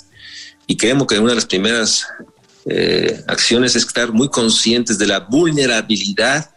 Y 0.67 0.79
creemos 0.79 1.07
que 1.07 1.19
una 1.19 1.31
de 1.31 1.35
las 1.35 1.47
primeras 1.47 2.07
eh, 2.67 3.23
acciones 3.27 3.77
es 3.77 3.85
estar 3.85 4.13
muy 4.13 4.29
conscientes 4.29 4.99
de 4.99 5.07
la 5.07 5.21
vulnerabilidad 5.21 6.51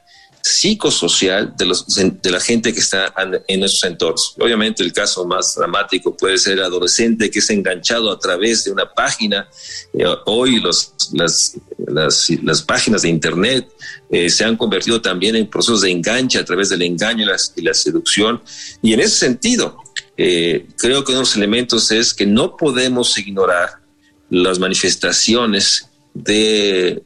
psicosocial 0.47 1.53
de, 1.57 1.65
los, 1.65 1.85
de 1.87 2.31
la 2.31 2.39
gente 2.39 2.73
que 2.73 2.79
está 2.79 3.13
en 3.47 3.59
nuestros 3.59 3.83
entornos. 3.83 4.35
Obviamente 4.39 4.81
el 4.83 4.93
caso 4.93 5.25
más 5.25 5.55
dramático 5.55 6.15
puede 6.15 6.37
ser 6.37 6.53
el 6.53 6.63
adolescente 6.63 7.29
que 7.29 7.39
es 7.39 7.49
enganchado 7.49 8.11
a 8.11 8.19
través 8.19 8.63
de 8.63 8.71
una 8.71 8.91
página. 8.93 9.47
Eh, 9.93 10.05
hoy 10.25 10.59
los, 10.59 10.93
las, 11.13 11.57
las, 11.85 12.29
las, 12.43 12.61
páginas 12.61 13.01
de 13.01 13.09
Internet 13.09 13.69
eh, 14.09 14.29
se 14.29 14.45
han 14.45 14.55
convertido 14.55 15.01
también 15.01 15.35
en 15.35 15.49
procesos 15.49 15.81
de 15.81 15.91
enganche 15.91 16.39
a 16.39 16.45
través 16.45 16.69
del 16.69 16.81
engaño 16.81 17.25
y 17.55 17.61
la, 17.61 17.73
seducción. 17.73 18.41
Y 18.81 18.93
en 18.93 19.01
ese 19.01 19.17
sentido, 19.17 19.77
eh, 20.15 20.67
creo 20.77 21.03
que 21.03 21.11
uno 21.11 21.19
de 21.19 21.25
los 21.25 21.35
elementos 21.35 21.91
es 21.91 22.13
que 22.13 22.25
no 22.25 22.55
podemos 22.55 23.17
ignorar 23.17 23.81
las 24.29 24.59
manifestaciones 24.59 25.86
de 26.23 27.03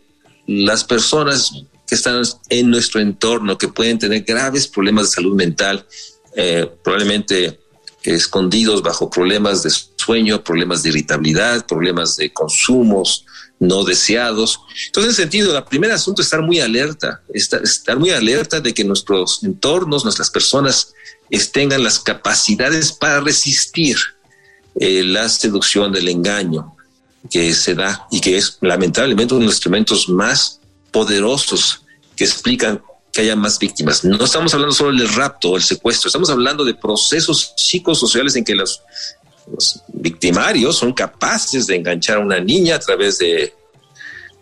las 0.47 0.83
personas 0.83 1.51
que 1.87 1.95
están 1.95 2.23
en 2.49 2.69
nuestro 2.69 3.01
entorno, 3.01 3.57
que 3.57 3.67
pueden 3.67 3.99
tener 3.99 4.21
graves 4.23 4.67
problemas 4.67 5.09
de 5.09 5.15
salud 5.15 5.35
mental, 5.35 5.85
eh, 6.35 6.69
probablemente 6.83 7.59
escondidos 8.03 8.81
bajo 8.81 9.09
problemas 9.09 9.63
de 9.63 9.71
sueño, 9.95 10.43
problemas 10.43 10.81
de 10.81 10.89
irritabilidad, 10.89 11.65
problemas 11.67 12.15
de 12.15 12.31
consumos 12.31 13.25
no 13.59 13.83
deseados. 13.83 14.59
Entonces, 14.87 15.11
en 15.11 15.23
sentido, 15.23 15.55
el 15.55 15.63
primer 15.65 15.91
asunto 15.91 16.21
es 16.21 16.27
estar 16.27 16.41
muy 16.41 16.59
alerta, 16.59 17.21
estar, 17.31 17.61
estar 17.61 17.99
muy 17.99 18.09
alerta 18.09 18.59
de 18.59 18.73
que 18.73 18.83
nuestros 18.83 19.43
entornos, 19.43 20.03
nuestras 20.03 20.31
personas 20.31 20.93
tengan 21.53 21.83
las 21.83 21.99
capacidades 21.99 22.91
para 22.91 23.21
resistir 23.21 23.97
eh, 24.75 25.03
la 25.03 25.29
seducción 25.29 25.91
del 25.91 26.07
engaño 26.07 26.75
que 27.29 27.53
se 27.53 27.75
da 27.75 28.07
y 28.11 28.19
que 28.19 28.37
es 28.37 28.57
lamentablemente 28.61 29.33
uno 29.33 29.41
de 29.41 29.47
los 29.47 29.55
instrumentos 29.55 30.09
más 30.09 30.59
poderosos 30.91 31.83
que 32.15 32.23
explican 32.23 32.81
que 33.11 33.21
haya 33.21 33.35
más 33.35 33.59
víctimas. 33.59 34.03
No 34.03 34.23
estamos 34.23 34.53
hablando 34.53 34.73
solo 34.73 34.97
del 34.97 35.13
rapto 35.13 35.51
o 35.51 35.57
el 35.57 35.63
secuestro, 35.63 36.07
estamos 36.07 36.29
hablando 36.29 36.63
de 36.63 36.73
procesos 36.73 37.53
psicosociales 37.57 38.35
en 38.35 38.43
que 38.43 38.55
los, 38.55 38.81
victimarios 39.87 40.77
son 40.77 40.93
capaces 40.93 41.67
de 41.67 41.75
enganchar 41.75 42.17
a 42.17 42.19
una 42.21 42.39
niña 42.39 42.75
a 42.75 42.79
través 42.79 43.17
de, 43.17 43.53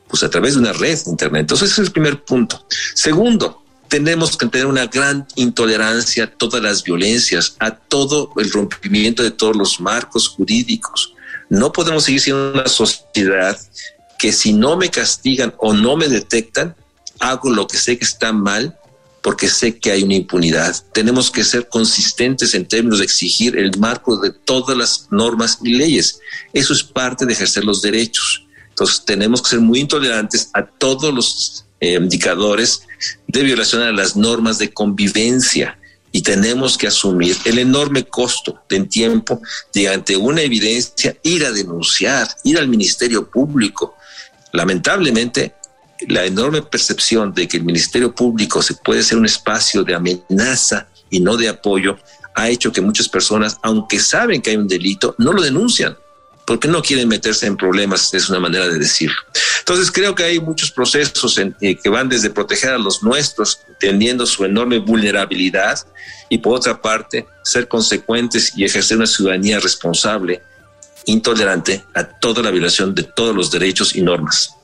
pues 0.07 0.23
a 0.23 0.29
través 0.29 0.53
de 0.53 0.59
una 0.59 0.73
red 0.73 1.03
de 1.03 1.09
internet. 1.09 1.41
Entonces 1.41 1.71
ese 1.71 1.81
es 1.81 1.87
el 1.87 1.93
primer 1.93 2.23
punto. 2.23 2.65
Segundo, 2.93 3.63
tenemos 3.87 4.37
que 4.37 4.45
tener 4.45 4.67
una 4.67 4.85
gran 4.85 5.27
intolerancia 5.35 6.25
a 6.25 6.27
todas 6.27 6.61
las 6.61 6.83
violencias, 6.83 7.55
a 7.59 7.71
todo 7.71 8.31
el 8.37 8.51
rompimiento 8.51 9.23
de 9.23 9.31
todos 9.31 9.55
los 9.55 9.79
marcos 9.79 10.27
jurídicos. 10.27 11.13
No 11.49 11.71
podemos 11.71 12.03
seguir 12.03 12.21
siendo 12.21 12.51
una 12.53 12.67
sociedad 12.67 13.59
que 14.17 14.31
si 14.31 14.53
no 14.53 14.77
me 14.77 14.89
castigan 14.89 15.53
o 15.57 15.73
no 15.73 15.95
me 15.95 16.07
detectan, 16.07 16.75
hago 17.19 17.49
lo 17.49 17.67
que 17.67 17.77
sé 17.77 17.97
que 17.97 18.05
está 18.05 18.31
mal 18.31 18.77
porque 19.21 19.49
sé 19.49 19.77
que 19.79 19.91
hay 19.91 20.03
una 20.03 20.15
impunidad. 20.15 20.75
Tenemos 20.93 21.29
que 21.29 21.43
ser 21.43 21.67
consistentes 21.67 22.53
en 22.53 22.67
términos 22.67 22.99
de 22.99 23.05
exigir 23.05 23.57
el 23.57 23.77
marco 23.77 24.17
de 24.17 24.31
todas 24.31 24.77
las 24.77 25.07
normas 25.11 25.59
y 25.63 25.73
leyes. 25.73 26.19
Eso 26.53 26.73
es 26.73 26.83
parte 26.83 27.25
de 27.25 27.33
ejercer 27.33 27.65
los 27.65 27.81
derechos. 27.81 28.45
Entonces 28.69 29.03
tenemos 29.05 29.41
que 29.41 29.49
ser 29.49 29.59
muy 29.59 29.79
intolerantes 29.79 30.49
a 30.53 30.65
todos 30.65 31.13
los 31.13 31.65
eh, 31.81 31.95
indicadores 31.95 32.83
de 33.27 33.43
violación 33.43 33.81
a 33.81 33.91
las 33.91 34.15
normas 34.15 34.57
de 34.57 34.71
convivencia 34.71 35.77
y 36.11 36.21
tenemos 36.21 36.77
que 36.77 36.87
asumir 36.87 37.35
el 37.45 37.59
enorme 37.59 38.03
costo 38.05 38.63
de 38.67 38.81
tiempo 38.85 39.41
de 39.73 39.89
ante 39.89 40.17
una 40.17 40.41
evidencia 40.41 41.15
ir 41.23 41.45
a 41.45 41.51
denunciar, 41.51 42.27
ir 42.43 42.57
al 42.57 42.67
Ministerio 42.67 43.29
Público. 43.29 43.95
Lamentablemente, 44.51 45.55
la 46.07 46.25
enorme 46.25 46.61
percepción 46.61 47.33
de 47.33 47.47
que 47.47 47.57
el 47.57 47.63
Ministerio 47.63 48.13
Público 48.13 48.61
se 48.61 48.75
puede 48.75 49.03
ser 49.03 49.17
un 49.17 49.25
espacio 49.25 49.83
de 49.83 49.95
amenaza 49.95 50.87
y 51.09 51.19
no 51.19 51.37
de 51.37 51.49
apoyo 51.49 51.97
ha 52.35 52.49
hecho 52.49 52.71
que 52.71 52.81
muchas 52.81 53.09
personas, 53.09 53.57
aunque 53.61 53.99
saben 53.99 54.41
que 54.41 54.51
hay 54.51 54.57
un 54.57 54.67
delito, 54.67 55.13
no 55.17 55.33
lo 55.33 55.41
denuncian 55.41 55.97
porque 56.49 56.67
no 56.67 56.81
quieren 56.81 57.07
meterse 57.07 57.45
en 57.45 57.55
problemas, 57.55 58.11
es 58.11 58.27
una 58.27 58.39
manera 58.39 58.67
de 58.67 58.79
decirlo. 58.79 59.15
Entonces 59.59 59.91
creo 59.91 60.15
que 60.15 60.23
hay 60.23 60.39
muchos 60.39 60.71
procesos 60.71 61.37
eh, 61.37 61.75
que 61.75 61.89
van 61.89 62.09
desde 62.09 62.31
proteger 62.31 62.71
a 62.71 62.79
los 62.79 63.03
nuestros, 63.03 63.59
entendiendo 63.67 64.25
su 64.25 64.43
enorme 64.45 64.79
vulnerabilidad, 64.79 65.77
y 66.27 66.39
por 66.39 66.55
otra 66.55 66.81
parte, 66.81 67.27
ser 67.43 67.67
consecuentes 67.67 68.53
y 68.57 68.65
ejercer 68.65 68.97
una 68.97 69.05
ciudadanía 69.05 69.59
responsable, 69.59 70.41
intolerante 71.05 71.83
a 71.93 72.03
toda 72.03 72.41
la 72.41 72.49
violación 72.49 72.95
de 72.95 73.03
todos 73.03 73.35
los 73.35 73.51
derechos 73.51 73.95
y 73.95 74.01
normas. 74.01 74.55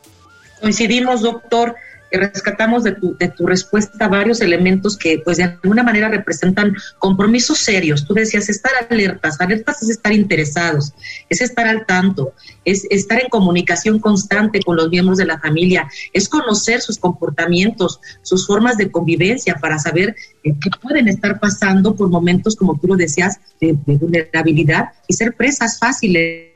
Coincidimos, 0.61 1.21
doctor, 1.21 1.75
que 2.15 2.27
rescatamos 2.27 2.83
de 2.83 2.93
tu, 2.93 3.17
de 3.17 3.27
tu 3.27 3.45
respuesta 3.45 4.07
varios 4.07 4.39
elementos 4.39 4.97
que 4.97 5.19
pues 5.23 5.37
de 5.37 5.43
alguna 5.43 5.83
manera 5.83 6.07
representan 6.07 6.73
compromisos 6.97 7.57
serios. 7.57 8.05
Tú 8.05 8.13
decías 8.13 8.47
estar 8.47 8.71
alertas, 8.89 9.39
alertas 9.41 9.83
es 9.83 9.89
estar 9.89 10.13
interesados, 10.13 10.93
es 11.29 11.41
estar 11.41 11.67
al 11.67 11.85
tanto, 11.85 12.33
es 12.63 12.87
estar 12.89 13.21
en 13.21 13.29
comunicación 13.29 13.99
constante 13.99 14.61
con 14.61 14.77
los 14.77 14.89
miembros 14.89 15.17
de 15.17 15.25
la 15.25 15.39
familia, 15.39 15.89
es 16.13 16.29
conocer 16.29 16.79
sus 16.81 16.97
comportamientos, 16.97 17.99
sus 18.21 18.47
formas 18.47 18.77
de 18.77 18.89
convivencia 18.89 19.55
para 19.55 19.77
saber 19.77 20.15
eh, 20.43 20.53
qué 20.61 20.69
pueden 20.81 21.09
estar 21.09 21.39
pasando 21.39 21.95
por 21.95 22.09
momentos, 22.09 22.55
como 22.55 22.79
tú 22.79 22.87
lo 22.87 22.95
decías, 22.95 23.39
de, 23.59 23.77
de 23.85 23.97
vulnerabilidad 23.97 24.89
y 25.07 25.13
ser 25.13 25.35
presas 25.35 25.79
fáciles 25.79 26.55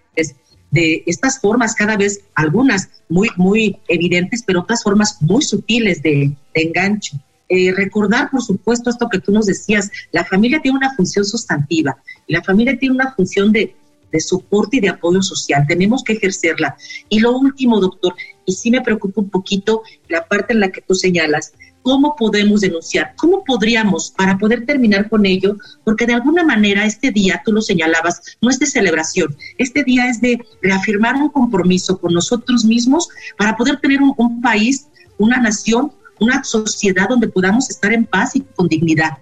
de 0.72 1.04
estas 1.06 1.40
formas 1.40 1.76
cada 1.76 1.98
vez, 1.98 2.22
algunas 2.36 2.90
muy, 3.08 3.30
muy 3.38 3.78
evidentes, 3.88 4.44
pero 4.46 4.62
otras 4.62 4.84
formas 4.84 5.18
muy 5.22 5.42
sutiles 5.42 6.02
de, 6.02 6.36
enganche. 6.54 7.18
Eh, 7.48 7.74
recordar, 7.76 8.30
por 8.30 8.44
supuesto, 8.44 8.92
esto 8.92 9.10
que 9.10 9.20
tú 9.20 9.32
nos 9.32 9.48
decías, 9.48 9.90
la 10.12 10.24
familia 10.24 10.62
tiene 10.62 10.78
una 10.78 10.94
función 10.96 11.26
sustantiva, 11.26 11.98
la 12.28 12.44
familia 12.44 12.78
tiene 12.78 12.94
una 12.94 13.12
función 13.16 13.52
de, 13.52 13.76
de 14.12 14.20
soporte 14.20 14.78
y 14.78 14.80
de 14.82 14.90
apoyo 14.90 15.22
social, 15.22 15.66
tenemos 15.68 16.04
que 16.04 16.14
ejercerla. 16.14 16.78
Y 17.10 17.20
lo 17.20 17.36
último, 17.36 17.80
doctor, 17.80 18.14
y 18.46 18.54
sí 18.54 18.70
me 18.70 18.82
preocupa 18.82 19.22
un 19.22 19.30
poquito 19.30 19.82
la 20.08 20.28
parte 20.28 20.54
en 20.54 20.60
la 20.60 20.72
que 20.72 20.82
tú 20.82 20.94
señalas, 20.94 21.54
¿Cómo 21.90 22.16
podemos 22.16 22.62
denunciar? 22.62 23.16
¿Cómo 23.16 23.44
podríamos 23.44 24.12
para 24.12 24.38
poder 24.38 24.64
terminar 24.64 25.10
con 25.10 25.26
ello? 25.26 25.58
Porque 25.84 26.06
de 26.06 26.14
alguna 26.14 26.44
manera 26.44 26.86
este 26.86 27.10
día, 27.10 27.42
tú 27.44 27.52
lo 27.52 27.64
señalabas, 27.64 28.22
no 28.42 28.52
es 28.52 28.60
de 28.60 28.68
celebración, 28.68 29.36
este 29.58 29.84
día 29.84 30.08
es 30.08 30.22
de 30.22 30.40
reafirmar 30.62 31.16
un 31.16 31.30
compromiso 31.30 32.00
con 32.00 32.14
nosotros 32.14 32.64
mismos 32.64 33.10
para 33.40 33.58
poder 33.58 33.80
tener 33.80 34.02
un, 34.04 34.40
país, 34.40 34.86
una 35.18 35.38
nación, 35.38 35.92
una 36.20 36.44
sociedad 36.44 37.10
donde 37.10 37.28
podamos 37.28 37.72
estar 37.72 37.92
en 37.92 38.06
paz 38.06 38.36
y 38.36 38.42
con 38.42 38.68
dignidad. 38.68 39.18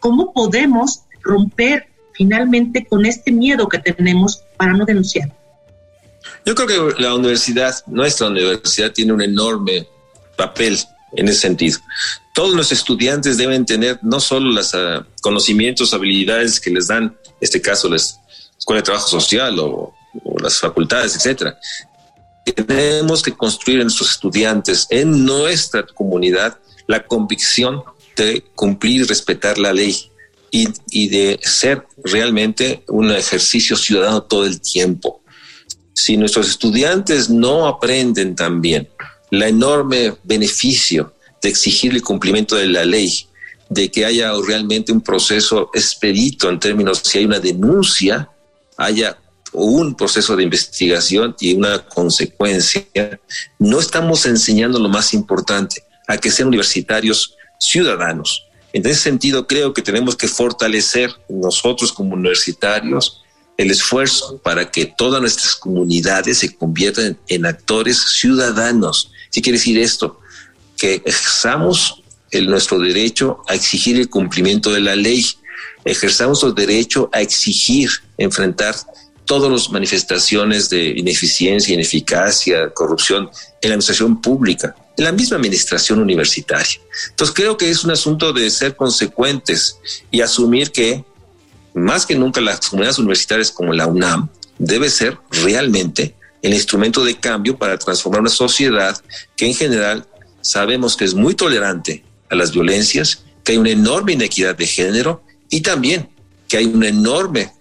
¿Cómo 0.00 0.32
podemos 0.32 1.02
romper 1.22 1.86
finalmente 2.14 2.84
con 2.84 3.06
este 3.06 3.30
miedo 3.30 3.68
que 3.68 3.78
tenemos 3.78 4.42
para 4.56 4.72
no 4.72 4.84
denunciar? 4.84 5.32
Yo 6.44 6.56
creo 6.56 6.66
que 6.66 7.00
la 7.00 7.14
universidad, 7.14 7.72
nuestra 7.86 8.26
universidad, 8.26 8.90
tiene 8.90 9.12
un 9.12 9.22
enorme 9.22 9.86
papel 10.36 10.76
en 11.14 11.28
ese 11.28 11.40
sentido. 11.40 11.78
Todos 12.34 12.54
los 12.54 12.72
estudiantes 12.72 13.36
deben 13.36 13.66
tener 13.66 13.98
no 14.02 14.20
solo 14.20 14.50
los 14.50 14.74
ah, 14.74 15.06
conocimientos, 15.20 15.92
habilidades 15.94 16.60
que 16.60 16.70
les 16.70 16.88
dan, 16.88 17.04
en 17.04 17.34
este 17.40 17.60
caso, 17.60 17.88
la 17.88 17.96
Escuela 17.96 18.80
de 18.80 18.84
Trabajo 18.84 19.08
Social 19.08 19.58
o, 19.58 19.94
o 20.24 20.38
las 20.40 20.58
facultades, 20.58 21.16
etcétera. 21.16 21.58
Tenemos 22.44 23.22
que 23.22 23.32
construir 23.32 23.78
en 23.78 23.84
nuestros 23.84 24.10
estudiantes, 24.12 24.86
en 24.90 25.24
nuestra 25.24 25.84
comunidad, 25.86 26.58
la 26.86 27.04
convicción 27.06 27.82
de 28.16 28.42
cumplir 28.54 29.02
y 29.02 29.04
respetar 29.04 29.58
la 29.58 29.72
ley 29.72 30.10
y, 30.50 30.68
y 30.90 31.08
de 31.08 31.38
ser 31.42 31.86
realmente 32.02 32.84
un 32.88 33.10
ejercicio 33.10 33.76
ciudadano 33.76 34.22
todo 34.24 34.44
el 34.44 34.60
tiempo. 34.60 35.22
Si 35.94 36.16
nuestros 36.16 36.48
estudiantes 36.48 37.30
no 37.30 37.66
aprenden 37.66 38.34
también 38.34 38.88
la 39.32 39.48
enorme 39.48 40.14
beneficio 40.24 41.14
de 41.40 41.48
exigir 41.48 41.92
el 41.92 42.02
cumplimiento 42.02 42.54
de 42.54 42.66
la 42.66 42.84
ley, 42.84 43.26
de 43.70 43.90
que 43.90 44.04
haya 44.04 44.30
realmente 44.46 44.92
un 44.92 45.00
proceso 45.00 45.70
expedito 45.72 46.50
en 46.50 46.60
términos 46.60 47.00
si 47.02 47.18
hay 47.18 47.24
una 47.24 47.40
denuncia, 47.40 48.28
haya 48.76 49.16
un 49.54 49.94
proceso 49.94 50.36
de 50.36 50.42
investigación 50.42 51.34
y 51.40 51.54
una 51.54 51.78
consecuencia, 51.78 52.84
no 53.58 53.80
estamos 53.80 54.26
enseñando 54.26 54.78
lo 54.78 54.90
más 54.90 55.14
importante, 55.14 55.82
a 56.06 56.18
que 56.18 56.30
sean 56.30 56.48
universitarios 56.48 57.34
ciudadanos. 57.58 58.46
En 58.74 58.84
ese 58.84 59.00
sentido, 59.00 59.46
creo 59.46 59.72
que 59.72 59.80
tenemos 59.80 60.14
que 60.14 60.28
fortalecer 60.28 61.10
nosotros 61.30 61.90
como 61.90 62.14
universitarios 62.14 63.21
el 63.62 63.70
esfuerzo 63.70 64.38
para 64.42 64.70
que 64.70 64.86
todas 64.86 65.20
nuestras 65.20 65.54
comunidades 65.56 66.38
se 66.38 66.54
conviertan 66.54 67.18
en 67.28 67.46
actores 67.46 67.98
ciudadanos. 68.18 69.10
¿Qué 69.30 69.40
quiere 69.40 69.58
decir 69.58 69.78
esto? 69.78 70.20
Que 70.76 71.02
ejerzamos 71.04 72.02
el, 72.30 72.46
nuestro 72.46 72.78
derecho 72.78 73.42
a 73.48 73.54
exigir 73.54 73.96
el 73.96 74.08
cumplimiento 74.08 74.72
de 74.72 74.80
la 74.80 74.96
ley, 74.96 75.24
ejerzamos 75.84 76.42
el 76.42 76.54
derecho 76.54 77.08
a 77.12 77.20
exigir, 77.20 77.90
enfrentar 78.18 78.74
todas 79.24 79.50
las 79.50 79.70
manifestaciones 79.70 80.68
de 80.68 80.88
ineficiencia, 80.88 81.74
ineficacia, 81.74 82.70
corrupción 82.70 83.30
en 83.60 83.70
la 83.70 83.74
administración 83.74 84.20
pública, 84.20 84.74
en 84.96 85.04
la 85.04 85.12
misma 85.12 85.36
administración 85.36 86.00
universitaria. 86.00 86.80
Entonces 87.10 87.34
creo 87.34 87.56
que 87.56 87.70
es 87.70 87.84
un 87.84 87.92
asunto 87.92 88.32
de 88.32 88.50
ser 88.50 88.76
consecuentes 88.76 89.76
y 90.10 90.20
asumir 90.20 90.72
que 90.72 91.04
más 91.74 92.06
que 92.06 92.14
nunca 92.14 92.40
las 92.40 92.68
comunidades 92.68 92.98
universitarias 92.98 93.50
como 93.50 93.72
la 93.72 93.86
UNAM 93.86 94.28
debe 94.58 94.90
ser 94.90 95.18
realmente 95.30 96.14
el 96.42 96.54
instrumento 96.54 97.04
de 97.04 97.16
cambio 97.16 97.56
para 97.56 97.78
transformar 97.78 98.20
una 98.20 98.30
sociedad 98.30 99.00
que 99.36 99.46
en 99.46 99.54
general 99.54 100.06
sabemos 100.40 100.96
que 100.96 101.04
es 101.04 101.14
muy 101.14 101.34
tolerante 101.34 102.04
a 102.30 102.34
las 102.34 102.52
violencias, 102.52 103.24
que 103.44 103.52
hay 103.52 103.58
una 103.58 103.70
enorme 103.70 104.12
inequidad 104.12 104.56
de 104.56 104.66
género 104.66 105.22
y 105.48 105.60
también 105.60 106.08
que 106.48 106.56
hay 106.58 106.66
una 106.66 106.88
enorme 106.88 107.52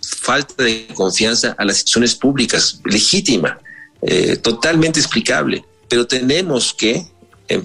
falta 0.00 0.62
de 0.62 0.86
confianza 0.94 1.54
a 1.58 1.64
las 1.64 1.76
instituciones 1.76 2.14
públicas, 2.14 2.80
legítima, 2.84 3.58
eh, 4.02 4.36
totalmente 4.36 5.00
explicable, 5.00 5.64
pero 5.88 6.06
tenemos 6.06 6.72
que 6.72 7.06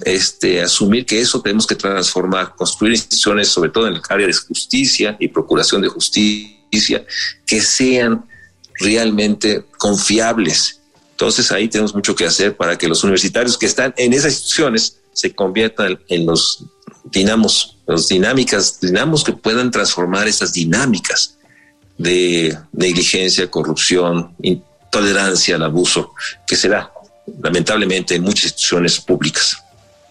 este, 0.04 0.60
asumir 0.60 1.06
que 1.06 1.20
eso 1.20 1.40
tenemos 1.40 1.66
que 1.66 1.74
transformar, 1.74 2.54
construir 2.56 2.94
instituciones, 2.94 3.48
sobre 3.48 3.70
todo 3.70 3.86
en 3.88 3.94
el 3.94 4.02
área 4.08 4.26
de 4.26 4.32
justicia 4.32 5.16
y 5.18 5.28
procuración 5.28 5.82
de 5.82 5.88
justicia, 5.88 7.04
que 7.46 7.60
sean 7.60 8.24
realmente 8.80 9.64
confiables. 9.78 10.80
Entonces 11.12 11.50
ahí 11.50 11.68
tenemos 11.68 11.94
mucho 11.94 12.14
que 12.14 12.24
hacer 12.24 12.56
para 12.56 12.76
que 12.76 12.88
los 12.88 13.02
universitarios 13.02 13.58
que 13.58 13.66
están 13.66 13.92
en 13.96 14.12
esas 14.12 14.32
instituciones 14.32 14.98
se 15.12 15.34
conviertan 15.34 15.98
en 16.08 16.26
los 16.26 16.64
dinamos, 17.04 17.76
los 17.86 18.08
dinámicas, 18.08 18.80
dinamos 18.80 19.24
que 19.24 19.32
puedan 19.32 19.70
transformar 19.70 20.28
esas 20.28 20.52
dinámicas 20.52 21.38
de 21.96 22.56
negligencia, 22.72 23.50
corrupción, 23.50 24.34
intolerancia 24.42 25.56
al 25.56 25.64
abuso 25.64 26.14
que 26.46 26.56
se 26.56 26.68
da 26.68 26.92
lamentablemente 27.42 28.14
en 28.14 28.22
muchas 28.22 28.44
instituciones 28.44 29.00
públicas. 29.00 29.58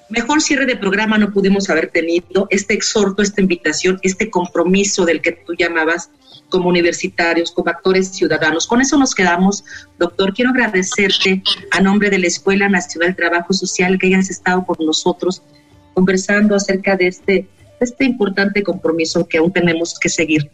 Mejor 0.09 0.41
cierre 0.41 0.65
de 0.65 0.77
programa 0.77 1.17
no 1.17 1.31
pudimos 1.31 1.69
haber 1.69 1.89
tenido 1.89 2.47
este 2.49 2.73
exhorto, 2.73 3.21
esta 3.21 3.41
invitación, 3.41 3.99
este 4.03 4.29
compromiso 4.29 5.05
del 5.05 5.21
que 5.21 5.33
tú 5.33 5.53
llamabas 5.53 6.09
como 6.49 6.69
universitarios, 6.69 7.51
como 7.51 7.69
actores 7.69 8.09
ciudadanos. 8.09 8.67
Con 8.67 8.79
eso 8.79 8.97
nos 8.97 9.13
quedamos, 9.13 9.65
doctor. 9.99 10.33
Quiero 10.33 10.51
agradecerte 10.51 11.43
a 11.71 11.81
nombre 11.81 12.09
de 12.09 12.19
la 12.19 12.27
Escuela 12.27 12.69
Nacional 12.69 13.09
de 13.09 13.15
Trabajo 13.15 13.53
Social 13.53 13.97
que 13.99 14.07
hayas 14.07 14.29
estado 14.29 14.65
con 14.65 14.85
nosotros 14.85 15.41
conversando 15.93 16.55
acerca 16.55 16.95
de 16.95 17.07
este, 17.07 17.47
este 17.79 18.05
importante 18.05 18.63
compromiso 18.63 19.27
que 19.27 19.39
aún 19.39 19.51
tenemos 19.51 19.97
que 19.99 20.09
seguir 20.09 20.49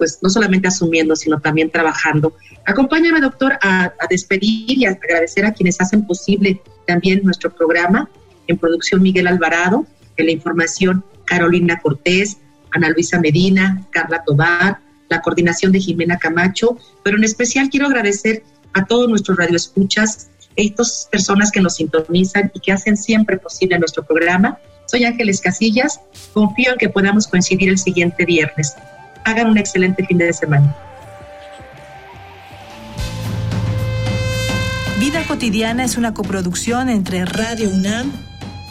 pues 0.00 0.18
no 0.22 0.30
solamente 0.30 0.66
asumiendo, 0.66 1.14
sino 1.14 1.40
también 1.40 1.70
trabajando. 1.70 2.34
Acompáñame, 2.64 3.20
doctor, 3.20 3.58
a, 3.60 3.92
despedir 4.08 4.78
y 4.78 4.86
a 4.86 4.92
agradecer 4.92 5.44
a 5.44 5.52
quienes 5.52 5.78
hacen 5.78 6.06
posible 6.06 6.58
también 6.86 7.20
nuestro 7.22 7.54
programa. 7.54 8.08
En 8.50 8.58
producción, 8.58 9.02
Miguel 9.02 9.26
Alvarado, 9.26 9.86
en 10.16 10.26
la 10.26 10.32
información, 10.32 11.04
Carolina 11.24 11.78
Cortés, 11.80 12.38
Ana 12.72 12.90
Luisa 12.90 13.18
Medina, 13.20 13.86
Carla 13.90 14.22
Tobar, 14.24 14.78
la 15.08 15.20
coordinación 15.20 15.72
de 15.72 15.80
Jimena 15.80 16.18
Camacho, 16.18 16.76
pero 17.02 17.16
en 17.16 17.24
especial 17.24 17.68
quiero 17.70 17.86
agradecer 17.86 18.42
a 18.74 18.84
todos 18.84 19.08
nuestros 19.08 19.38
radioescuchas, 19.38 20.28
estas 20.56 21.08
personas 21.10 21.50
que 21.50 21.60
nos 21.60 21.76
sintonizan 21.76 22.50
y 22.54 22.60
que 22.60 22.72
hacen 22.72 22.96
siempre 22.96 23.38
posible 23.38 23.78
nuestro 23.78 24.04
programa. 24.04 24.58
Soy 24.86 25.04
Ángeles 25.04 25.40
Casillas, 25.40 26.00
confío 26.34 26.72
en 26.72 26.78
que 26.78 26.88
podamos 26.88 27.26
coincidir 27.26 27.68
el 27.68 27.78
siguiente 27.78 28.24
viernes 28.24 28.74
hagan 29.24 29.48
un 29.48 29.58
excelente 29.58 30.04
fin 30.04 30.18
de 30.18 30.32
semana. 30.32 30.74
Vida 34.98 35.22
cotidiana 35.26 35.84
es 35.84 35.96
una 35.96 36.12
coproducción 36.12 36.88
entre 36.88 37.24
Radio 37.24 37.70
UNAM 37.70 38.12